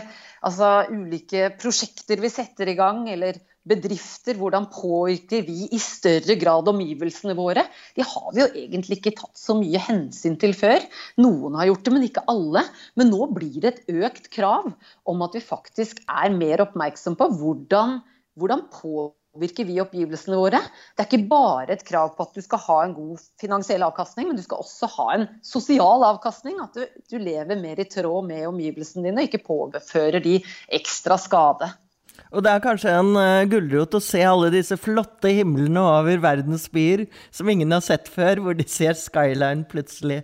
altså 0.43 0.89
ulike 0.91 1.53
prosjekter 1.55 2.19
vi 2.19 2.31
setter 2.33 2.67
i 2.67 2.75
gang, 2.75 3.05
eller 3.07 3.37
bedrifter. 3.63 4.35
Hvordan 4.35 4.67
påvirker 4.73 5.45
vi 5.47 5.69
i 5.71 5.79
større 5.79 6.35
grad 6.41 6.67
omgivelsene 6.67 7.35
våre? 7.37 7.63
De 7.95 8.03
har 8.03 8.27
vi 8.35 8.43
jo 8.43 8.49
egentlig 8.49 8.99
ikke 8.99 9.15
tatt 9.21 9.39
så 9.39 9.55
mye 9.55 9.79
hensyn 9.87 10.35
til 10.41 10.55
før. 10.57 10.83
Noen 11.21 11.55
har 11.59 11.69
gjort 11.71 11.87
det, 11.87 11.95
men 11.95 12.07
ikke 12.09 12.25
alle. 12.31 12.65
Men 12.99 13.11
nå 13.13 13.29
blir 13.37 13.59
det 13.63 13.71
et 13.71 14.01
økt 14.03 14.27
krav 14.35 14.73
om 15.07 15.25
at 15.25 15.37
vi 15.37 15.43
faktisk 15.45 16.03
er 16.05 16.35
mer 16.35 16.65
oppmerksom 16.65 17.15
på 17.19 17.29
hvordan, 17.39 18.01
hvordan 18.35 18.67
påvirker 18.73 19.21
påvirker 19.35 19.67
vi 19.67 19.81
oppgivelsene 19.83 20.37
våre. 20.39 20.61
Det 20.95 21.03
er 21.03 21.09
ikke 21.09 21.29
bare 21.29 21.75
et 21.75 21.85
krav 21.85 22.13
på 22.15 22.25
at 22.25 22.35
du 22.35 22.41
skal 22.43 22.61
ha 22.65 22.77
en 22.85 22.95
god 22.95 23.23
finansiell 23.41 23.83
avkastning, 23.83 24.29
men 24.29 24.39
du 24.39 24.43
skal 24.45 24.63
også 24.63 24.89
ha 24.95 25.07
en 25.15 25.25
sosial 25.43 26.05
avkastning. 26.07 26.59
At 26.63 26.77
du, 26.77 26.85
du 27.11 27.17
lever 27.19 27.59
mer 27.59 27.81
i 27.81 27.87
tråd 27.89 28.29
med 28.29 28.47
omgivelsene 28.47 29.09
dine 29.09 29.23
og 29.23 29.27
ikke 29.29 29.43
påfører 29.45 30.23
de 30.23 30.39
ekstra 30.73 31.19
skade. 31.19 31.69
Og 32.31 32.43
det 32.43 32.51
er 32.51 32.63
kanskje 32.63 32.93
en 32.95 33.11
uh, 33.19 33.43
gulrot 33.51 33.97
å 33.97 34.03
se 34.03 34.21
alle 34.23 34.49
disse 34.53 34.77
flotte 34.79 35.29
himlene 35.35 35.83
over 35.83 36.21
verdens 36.23 36.69
byer 36.71 37.05
som 37.27 37.49
ingen 37.51 37.75
har 37.75 37.83
sett 37.83 38.07
før, 38.11 38.39
hvor 38.41 38.55
de 38.55 38.65
ser 38.71 38.95
skyline 38.99 39.67
plutselig. 39.71 40.23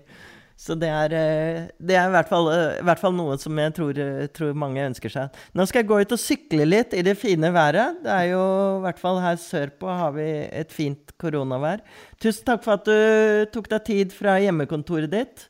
Så 0.62 0.76
det 0.78 0.92
er, 0.94 1.14
eh, 1.18 1.70
det 1.82 1.96
er 1.98 2.06
i, 2.06 2.14
hvert 2.14 2.30
fall, 2.30 2.48
eh, 2.54 2.76
i, 2.78 2.86
hvert 2.86 3.00
fall, 3.02 3.16
noe 3.18 3.38
som 3.42 3.58
jeg 3.58 3.74
tror, 3.74 3.98
eh, 3.98 4.28
tror, 4.30 4.52
mange 4.54 4.84
ønsker 4.86 5.10
seg. 5.10 5.40
Nå 5.58 5.66
skal 5.66 5.82
jeg 5.82 5.90
gå 5.90 5.98
ut 6.04 6.14
og 6.14 6.22
sykle 6.22 6.68
litt 6.68 6.94
i 6.94 7.02
det 7.06 7.16
fine 7.18 7.50
været. 7.56 8.04
Det 8.04 8.12
er 8.14 8.28
jo 8.36 8.44
i 8.78 8.84
hvert 8.84 9.02
fall 9.02 9.18
her 9.24 9.40
sørpå 9.42 9.90
har 9.90 10.14
vi 10.14 10.28
et 10.62 10.76
fint 10.76 11.16
koronavær. 11.22 11.82
Tusen 12.22 12.46
takk 12.46 12.62
for 12.68 12.78
at 12.78 12.86
du 12.86 13.50
tok 13.56 13.72
deg 13.74 13.88
tid 13.90 14.14
fra 14.14 14.38
hjemmekontoret 14.44 15.10
ditt. 15.10 15.48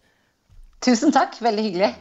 Tusen 0.79 1.11
takk. 1.11 1.35
Veldig 1.43 1.67
hyggelig. 1.67 1.91